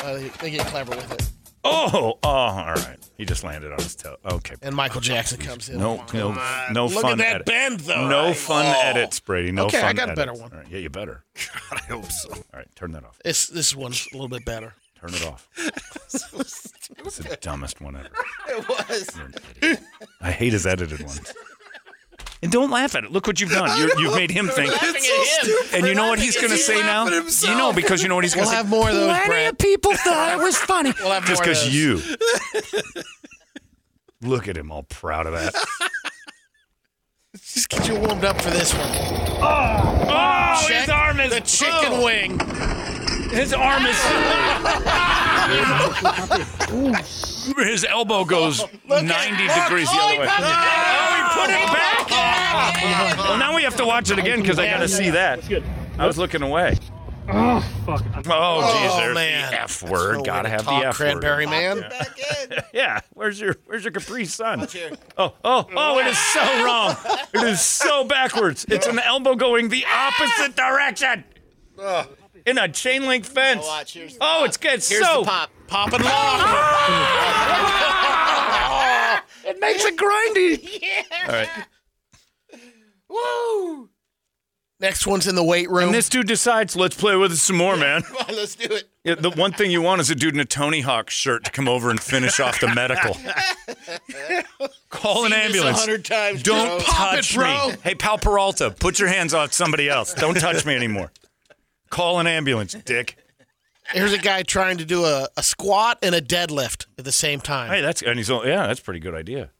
Uh, 0.00 0.14
they, 0.14 0.28
they 0.40 0.50
get 0.52 0.66
clever 0.66 0.90
with 0.92 1.12
it. 1.12 1.28
Oh, 1.64 2.18
oh, 2.22 2.28
all 2.28 2.74
right. 2.74 2.96
He 3.18 3.24
just 3.24 3.42
landed 3.42 3.72
on 3.72 3.78
his 3.78 3.96
toe. 3.96 4.16
Okay. 4.24 4.54
And 4.62 4.74
Michael 4.74 5.00
Jackson 5.00 5.40
comes 5.40 5.68
in. 5.68 5.78
No, 5.78 6.04
no, 6.14 6.32
no 6.72 6.86
Look 6.86 7.02
fun 7.02 7.12
at 7.12 7.18
that 7.18 7.34
edit. 7.34 7.46
bend, 7.46 7.80
though. 7.80 8.08
No 8.08 8.26
Nice. 8.28 8.40
fun 8.46 8.64
Oh. 8.64 8.80
edits, 8.84 9.18
Brady. 9.20 9.50
No 9.50 9.66
Okay, 9.66 9.80
fun 9.80 9.88
I 9.90 9.92
got 9.92 10.10
a 10.10 10.14
better 10.14 10.32
one. 10.32 10.52
All 10.52 10.58
right, 10.58 10.68
yeah, 10.70 10.78
you 10.78 10.88
better. 10.88 11.24
God, 11.34 11.80
I 11.80 11.84
hope 11.92 12.10
so. 12.12 12.30
All 12.32 12.42
right, 12.54 12.68
turn 12.76 12.92
that 12.92 13.04
off. 13.04 13.18
This 13.24 13.48
this 13.48 13.74
one's 13.74 14.06
a 14.12 14.14
little 14.14 14.28
bit 14.28 14.44
better. 14.44 14.72
Turn 15.00 15.12
it 15.14 15.24
off. 15.26 15.48
It's 17.04 17.18
the 17.18 17.36
dumbest 17.40 17.80
one 17.80 17.96
ever. 17.96 18.08
It 18.48 18.68
was. 18.68 19.10
You're 19.16 19.26
an 19.26 19.34
idiot. 19.60 19.80
I 20.20 20.30
hate 20.30 20.52
his 20.52 20.66
edited 20.66 21.00
ones. 21.00 21.32
And 22.42 22.52
don't 22.52 22.70
laugh 22.70 22.94
at 22.94 23.04
it. 23.04 23.10
Look 23.10 23.26
what 23.26 23.40
you've 23.40 23.50
done. 23.50 23.76
You're, 23.78 23.98
you've 24.00 24.14
made 24.14 24.30
him 24.30 24.48
think. 24.48 24.70
laughing 24.70 24.94
at 24.94 25.46
him. 25.46 25.54
And 25.74 25.86
you 25.86 25.94
know 25.94 26.08
what 26.08 26.20
he's 26.20 26.36
going 26.36 26.50
to 26.50 26.56
say 26.56 26.80
now? 26.82 27.06
You 27.06 27.56
know, 27.56 27.72
because 27.72 28.02
you 28.02 28.08
know 28.08 28.14
what 28.14 28.24
he's 28.24 28.34
going 28.34 28.46
We'll 28.46 28.50
to 28.52 28.56
say? 28.56 28.62
have 28.62 28.68
more 28.68 28.88
of 28.88 28.94
those, 28.94 29.26
Brad. 29.26 29.58
People 29.58 29.94
thought 29.96 30.38
it 30.38 30.42
was 30.42 30.56
funny. 30.56 30.92
We'll 31.00 31.10
have 31.12 31.24
Just 31.24 31.42
more 31.44 31.52
of 31.52 31.56
because 31.56 31.64
those. 31.64 31.74
you. 31.74 32.00
Look 34.28 34.46
at 34.48 34.56
him 34.56 34.70
all 34.70 34.84
proud 34.84 35.26
of 35.26 35.32
that. 35.32 35.54
Just 37.34 37.68
get 37.68 37.88
you 37.88 37.96
warmed 37.98 38.24
up 38.24 38.40
for 38.40 38.50
this 38.50 38.72
one. 38.72 38.82
Oh, 39.40 40.06
oh 40.08 40.64
Check 40.66 40.80
his 40.80 40.88
arm 40.90 41.20
is 41.20 41.30
the 41.32 41.40
chicken 41.40 41.92
oh, 41.92 42.04
wing. 42.04 42.38
His 43.30 43.52
arm 43.52 43.84
is. 43.84 43.96
his 47.58 47.84
elbow 47.84 48.24
goes 48.24 48.64
90 48.88 49.04
degrees 49.04 49.90
the 49.90 49.98
other 49.98 50.18
way. 50.20 50.26
Oh, 50.28 51.07
He 51.34 51.40
put 51.40 51.50
it 51.50 51.72
back. 51.72 53.16
Well, 53.18 53.38
now 53.38 53.54
we 53.54 53.62
have 53.62 53.76
to 53.76 53.84
watch 53.86 54.10
it 54.10 54.18
again 54.18 54.40
because 54.40 54.58
I 54.58 54.66
got 54.66 54.78
to 54.78 54.88
see 54.88 55.10
that. 55.10 55.40
I 55.98 56.06
was 56.06 56.18
looking 56.18 56.42
away. 56.42 56.76
Oh, 57.30 57.60
fuck. 57.84 58.02
Oh, 58.16 58.22
oh, 58.30 58.80
geez, 58.80 58.90
Oh, 58.90 58.96
there's 59.00 59.14
man. 59.14 59.50
the 59.52 59.60
F 59.60 59.82
word. 59.82 60.16
No 60.18 60.22
Gotta 60.24 60.48
have 60.48 60.60
the 60.64 60.70
talk, 60.70 60.84
F 60.84 60.96
Cranberry 60.96 61.44
word. 61.44 61.50
man. 61.50 61.80
Back 61.80 62.18
in. 62.18 62.58
Yeah, 62.72 63.00
where's 63.12 63.38
your 63.40 63.56
where's 63.66 63.84
your 63.84 63.92
Capri 63.92 64.24
Sun? 64.24 64.66
Oh, 65.18 65.34
oh, 65.44 65.66
oh! 65.76 65.98
It 65.98 66.06
is 66.06 66.16
so 66.18 66.64
wrong. 66.64 66.96
It 67.34 67.42
is 67.48 67.60
so 67.60 68.04
backwards. 68.04 68.64
It's 68.70 68.86
an 68.86 68.98
elbow 68.98 69.34
going 69.34 69.68
the 69.68 69.84
opposite 69.84 70.56
direction. 70.56 71.24
In 72.46 72.56
a 72.56 72.68
chain 72.68 73.04
link 73.06 73.26
fence. 73.26 73.62
Oh, 73.64 73.68
watch, 73.68 73.92
here's 73.92 74.14
the 74.16 74.24
oh, 74.24 74.26
pop. 74.38 74.46
it's 74.46 74.56
good. 74.56 74.70
Here's 74.70 75.04
so 75.06 75.20
the 75.20 75.26
pop. 75.28 75.50
Pop 75.66 75.92
and 75.92 76.04
lock. 76.04 76.12
Ah! 76.14 77.87
It 79.48 79.60
makes 79.60 79.84
it 79.84 79.96
grindy. 79.96 80.80
yeah. 80.82 81.26
All 81.26 81.34
right. 81.34 81.48
Woo! 83.08 83.88
Next 84.80 85.08
one's 85.08 85.26
in 85.26 85.34
the 85.34 85.42
weight 85.42 85.68
room. 85.68 85.86
And 85.86 85.94
this 85.94 86.08
dude 86.08 86.28
decides, 86.28 86.76
let's 86.76 86.96
play 86.96 87.16
with 87.16 87.32
it 87.32 87.38
some 87.38 87.56
more, 87.56 87.76
man. 87.76 88.02
Come 88.04 88.16
on, 88.28 88.36
let's 88.36 88.54
do 88.54 88.72
it. 88.72 88.84
Yeah, 89.02 89.16
the 89.16 89.30
one 89.30 89.52
thing 89.52 89.72
you 89.72 89.82
want 89.82 90.00
is 90.00 90.08
a 90.10 90.14
dude 90.14 90.34
in 90.34 90.40
a 90.40 90.44
Tony 90.44 90.82
Hawk 90.82 91.10
shirt 91.10 91.44
to 91.44 91.50
come 91.50 91.66
over 91.66 91.90
and 91.90 91.98
finish 92.00 92.38
off 92.38 92.60
the 92.60 92.72
medical. 92.72 93.16
Call 94.90 95.24
an 95.24 95.32
Seen 95.32 95.40
this 95.40 95.46
ambulance. 95.46 95.78
100 95.78 96.04
times, 96.04 96.42
Don't 96.44 96.66
bro. 96.66 96.78
Pop 96.86 97.12
it, 97.14 97.16
touch 97.16 97.34
bro. 97.34 97.68
me. 97.70 97.74
Hey, 97.82 97.94
Pal 97.96 98.18
Peralta, 98.18 98.70
put 98.70 99.00
your 99.00 99.08
hands 99.08 99.34
off 99.34 99.52
somebody 99.52 99.88
else. 99.88 100.14
Don't 100.14 100.38
touch 100.38 100.64
me 100.64 100.76
anymore. 100.76 101.10
Call 101.90 102.20
an 102.20 102.26
ambulance, 102.28 102.74
dick. 102.84 103.16
Here's 103.92 104.12
a 104.12 104.18
guy 104.18 104.42
trying 104.42 104.78
to 104.78 104.84
do 104.84 105.04
a, 105.04 105.28
a 105.36 105.42
squat 105.42 105.98
and 106.02 106.14
a 106.14 106.20
deadlift 106.20 106.86
at 106.98 107.04
the 107.04 107.12
same 107.12 107.40
time. 107.40 107.70
Hey, 107.70 107.80
that's 107.80 108.02
and 108.02 108.18
he's 108.18 108.28
yeah, 108.28 108.66
that's 108.66 108.80
a 108.80 108.82
pretty 108.82 109.00
good 109.00 109.14
idea. 109.14 109.50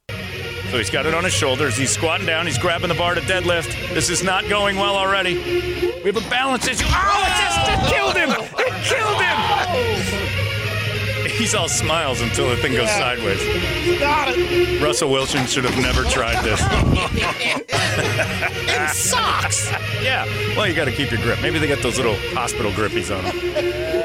So 0.71 0.77
he's 0.77 0.91
got 0.91 1.07
it 1.07 1.15
on 1.15 1.25
his 1.25 1.33
shoulders. 1.33 1.77
He's 1.77 1.91
squatting 1.91 2.27
down. 2.27 2.45
He's 2.45 2.59
grabbing 2.59 2.89
the 2.89 2.95
bar 2.95 3.15
to 3.15 3.23
deadlift. 3.23 3.71
This 3.95 4.11
is 4.11 4.23
not 4.23 4.47
going 4.51 4.77
well 4.77 4.97
already. 4.97 5.37
We 5.37 6.03
have 6.13 6.17
a 6.19 6.29
balance 6.29 6.69
issue. 6.69 6.85
Oh, 6.89 7.25
it 7.27 7.33
just 7.41 7.71
it 7.71 7.81
killed 7.95 8.17
him! 8.17 8.29
It 8.59 8.73
killed 8.85 9.23
him! 9.23 9.39
He's 11.39 11.55
all 11.55 11.69
smiles 11.69 12.21
until 12.21 12.51
the 12.51 12.57
thing 12.57 12.75
goes 12.75 12.91
sideways. 12.91 13.41
Got 13.99 14.29
it. 14.31 14.83
Russell 14.83 15.11
Wilson 15.11 15.47
should 15.47 15.65
have 15.65 15.79
never 15.79 16.03
tried 16.05 16.45
this. 16.45 16.61
In 18.69 18.89
socks. 18.89 19.71
Yeah. 20.03 20.27
Well, 20.57 20.67
you 20.67 20.75
got 20.75 20.85
to 20.87 20.93
keep 20.93 21.11
your 21.11 21.23
grip. 21.23 21.41
Maybe 21.41 21.59
they 21.59 21.67
got 21.69 21.83
those 21.83 21.97
little 21.97 22.17
hospital 22.35 22.73
grippies 22.73 23.11
on 23.17 23.25
him. 23.25 23.98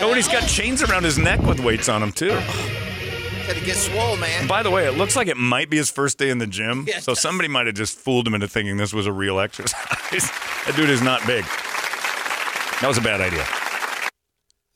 Oh, 0.00 0.08
and 0.08 0.16
he's 0.16 0.28
got 0.28 0.46
chains 0.48 0.82
around 0.82 1.04
his 1.04 1.18
neck 1.18 1.40
with 1.42 1.60
weights 1.60 1.88
on 1.88 2.02
him 2.02 2.12
too. 2.12 2.28
Gotta 2.28 3.60
get 3.64 3.76
swole, 3.76 4.16
man. 4.16 4.46
By 4.46 4.62
the 4.62 4.70
way, 4.70 4.86
it 4.86 4.92
looks 4.92 5.16
like 5.16 5.26
it 5.26 5.36
might 5.36 5.70
be 5.70 5.76
his 5.78 5.90
first 5.90 6.18
day 6.18 6.30
in 6.30 6.38
the 6.38 6.46
gym, 6.46 6.84
Yeah, 6.86 7.00
so 7.00 7.12
does. 7.12 7.20
somebody 7.20 7.48
might 7.48 7.66
have 7.66 7.74
just 7.74 7.98
fooled 7.98 8.26
him 8.26 8.34
into 8.34 8.46
thinking 8.46 8.76
this 8.76 8.92
was 8.92 9.06
a 9.06 9.12
real 9.12 9.40
exercise. 9.40 9.72
that 10.66 10.72
dude 10.76 10.90
is 10.90 11.02
not 11.02 11.26
big. 11.26 11.44
That 12.80 12.86
was 12.88 12.98
a 12.98 13.00
bad 13.00 13.20
idea. 13.20 13.44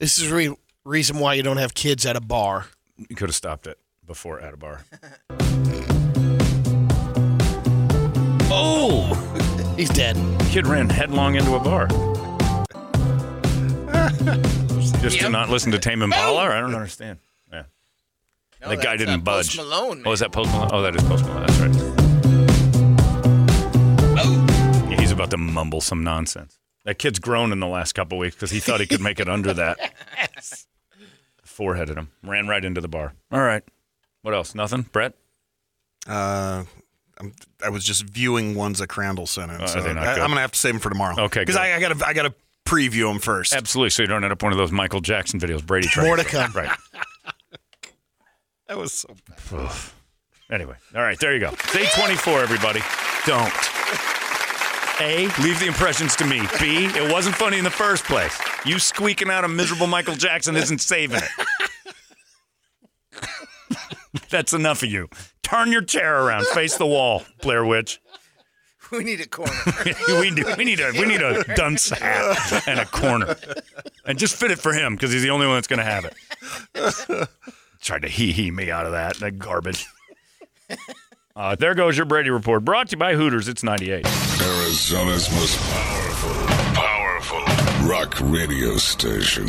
This 0.00 0.18
is 0.18 0.28
the 0.30 0.34
re- 0.34 0.56
reason 0.84 1.18
why 1.18 1.34
you 1.34 1.42
don't 1.44 1.58
have 1.58 1.74
kids 1.74 2.04
at 2.06 2.16
a 2.16 2.20
bar. 2.20 2.66
You 2.96 3.14
could 3.14 3.28
have 3.28 3.36
stopped 3.36 3.66
it 3.68 3.78
before 4.06 4.40
at 4.40 4.54
a 4.54 4.56
bar. 4.56 4.80
oh, 8.50 9.74
He's 9.76 9.90
dead. 9.90 10.16
kid 10.50 10.66
ran 10.66 10.88
headlong 10.88 11.36
into 11.36 11.54
a 11.54 11.60
bar. 11.60 11.88
Just 15.02 15.18
to 15.18 15.28
not 15.28 15.48
listen 15.48 15.72
to 15.72 15.80
Tame 15.80 16.02
Impala? 16.02 16.42
I 16.42 16.60
don't 16.60 16.74
understand. 16.74 17.18
Yeah. 17.52 17.64
No, 18.60 18.68
the 18.68 18.76
guy 18.76 18.96
didn't 18.96 19.14
uh, 19.14 19.24
budge. 19.24 19.56
Post 19.56 19.68
Malone, 19.68 20.02
Oh, 20.06 20.12
is 20.12 20.20
that 20.20 20.30
Post 20.30 20.52
Malone? 20.52 20.70
Oh, 20.72 20.82
that 20.82 20.94
is 20.94 21.02
Post 21.02 21.24
Malone. 21.24 21.46
That's 21.46 21.58
right. 21.58 21.72
Yeah, 24.90 25.00
he's 25.00 25.10
about 25.10 25.30
to 25.32 25.36
mumble 25.36 25.80
some 25.80 26.04
nonsense. 26.04 26.60
That 26.84 27.00
kid's 27.00 27.18
grown 27.18 27.50
in 27.50 27.58
the 27.58 27.66
last 27.66 27.94
couple 27.94 28.16
weeks 28.16 28.36
because 28.36 28.52
he 28.52 28.60
thought 28.60 28.78
he 28.78 28.86
could 28.86 29.00
make 29.00 29.18
it 29.18 29.28
under 29.28 29.52
that. 29.52 29.92
Foreheaded 31.42 31.98
him. 31.98 32.12
Ran 32.22 32.46
right 32.46 32.64
into 32.64 32.80
the 32.80 32.88
bar. 32.88 33.14
All 33.32 33.42
right. 33.42 33.64
What 34.22 34.34
else? 34.34 34.54
Nothing? 34.54 34.82
Brett? 34.82 35.14
Uh, 36.06 36.62
I'm, 37.18 37.34
was 37.72 37.84
just 37.84 38.04
viewing 38.04 38.54
ones 38.54 38.78
that 38.78 38.86
Crandall 38.86 39.26
sent 39.26 39.50
in. 39.50 39.60
Oh, 39.60 39.64
are 39.64 39.68
so 39.68 39.80
they 39.80 39.94
not 39.94 40.04
I, 40.04 40.20
am 40.20 40.28
gonna 40.28 40.40
have 40.40 40.52
to 40.52 40.58
save 40.58 40.74
them 40.74 40.80
for 40.80 40.90
tomorrow. 40.90 41.24
Okay, 41.24 41.40
because. 41.40 41.56
I, 41.56 41.74
I 41.74 41.80
gotta 41.80 42.06
I 42.06 42.12
gotta 42.12 42.34
preview 42.64 43.10
them 43.10 43.18
first. 43.20 43.52
Absolutely. 43.54 43.90
So 43.90 44.02
you 44.02 44.08
don't 44.08 44.24
end 44.24 44.32
up 44.32 44.42
one 44.42 44.52
of 44.52 44.58
those 44.58 44.72
Michael 44.72 45.00
Jackson 45.00 45.40
videos. 45.40 45.64
Brady 45.64 45.88
tried. 45.88 46.04
More 46.04 46.16
to 46.16 46.24
come. 46.24 46.52
Right. 46.52 46.70
That 48.68 48.78
was 48.78 48.92
so. 48.92 49.14
Oof. 49.52 49.94
Anyway, 50.50 50.76
all 50.94 51.02
right, 51.02 51.18
there 51.18 51.32
you 51.32 51.40
go. 51.40 51.50
Day 51.72 51.86
24, 51.94 52.40
everybody. 52.40 52.80
Don't. 53.26 53.52
A, 55.00 55.26
leave 55.42 55.58
the 55.58 55.66
impressions 55.66 56.14
to 56.16 56.26
me. 56.26 56.40
B, 56.60 56.86
it 56.86 57.10
wasn't 57.10 57.34
funny 57.34 57.58
in 57.58 57.64
the 57.64 57.70
first 57.70 58.04
place. 58.04 58.38
You 58.64 58.78
squeaking 58.78 59.30
out 59.30 59.44
a 59.44 59.48
miserable 59.48 59.86
Michael 59.86 60.14
Jackson 60.14 60.54
isn't 60.56 60.80
saving 60.80 61.20
it. 61.22 61.30
That's 64.30 64.52
enough 64.52 64.82
of 64.82 64.90
you. 64.90 65.08
Turn 65.42 65.72
your 65.72 65.82
chair 65.82 66.22
around. 66.22 66.46
Face 66.48 66.76
the 66.76 66.86
wall, 66.86 67.22
Blair 67.40 67.64
Witch. 67.64 68.00
We 68.98 69.04
need 69.04 69.20
a 69.22 69.26
corner. 69.26 69.52
we, 70.06 70.30
need, 70.30 70.44
we 70.58 70.64
need 70.64 70.78
a 70.78 70.92
we 70.92 71.06
need 71.06 71.22
a 71.22 71.44
dunce 71.54 71.88
hat 71.88 72.68
and 72.68 72.78
a 72.78 72.84
corner, 72.84 73.36
and 74.04 74.18
just 74.18 74.36
fit 74.36 74.50
it 74.50 74.58
for 74.58 74.74
him 74.74 74.94
because 74.94 75.10
he's 75.10 75.22
the 75.22 75.30
only 75.30 75.46
one 75.46 75.56
that's 75.56 75.66
going 75.66 75.78
to 75.78 75.84
have 75.84 76.04
it. 76.04 77.28
Tried 77.80 78.02
to 78.02 78.08
hee 78.08 78.32
hee 78.32 78.50
me 78.50 78.70
out 78.70 78.84
of 78.84 78.92
that 78.92 79.16
that 79.16 79.38
garbage. 79.38 79.86
Uh, 81.34 81.56
there 81.56 81.74
goes 81.74 81.96
your 81.96 82.04
Brady 82.04 82.28
report. 82.28 82.66
Brought 82.66 82.88
to 82.88 82.92
you 82.92 82.98
by 82.98 83.14
Hooters. 83.14 83.48
It's 83.48 83.62
ninety 83.62 83.90
eight. 83.90 84.06
Arizona's 84.42 85.30
most 85.30 85.58
powerful, 85.58 86.30
powerful 86.74 87.88
rock 87.88 88.20
radio 88.20 88.76
station. 88.76 89.48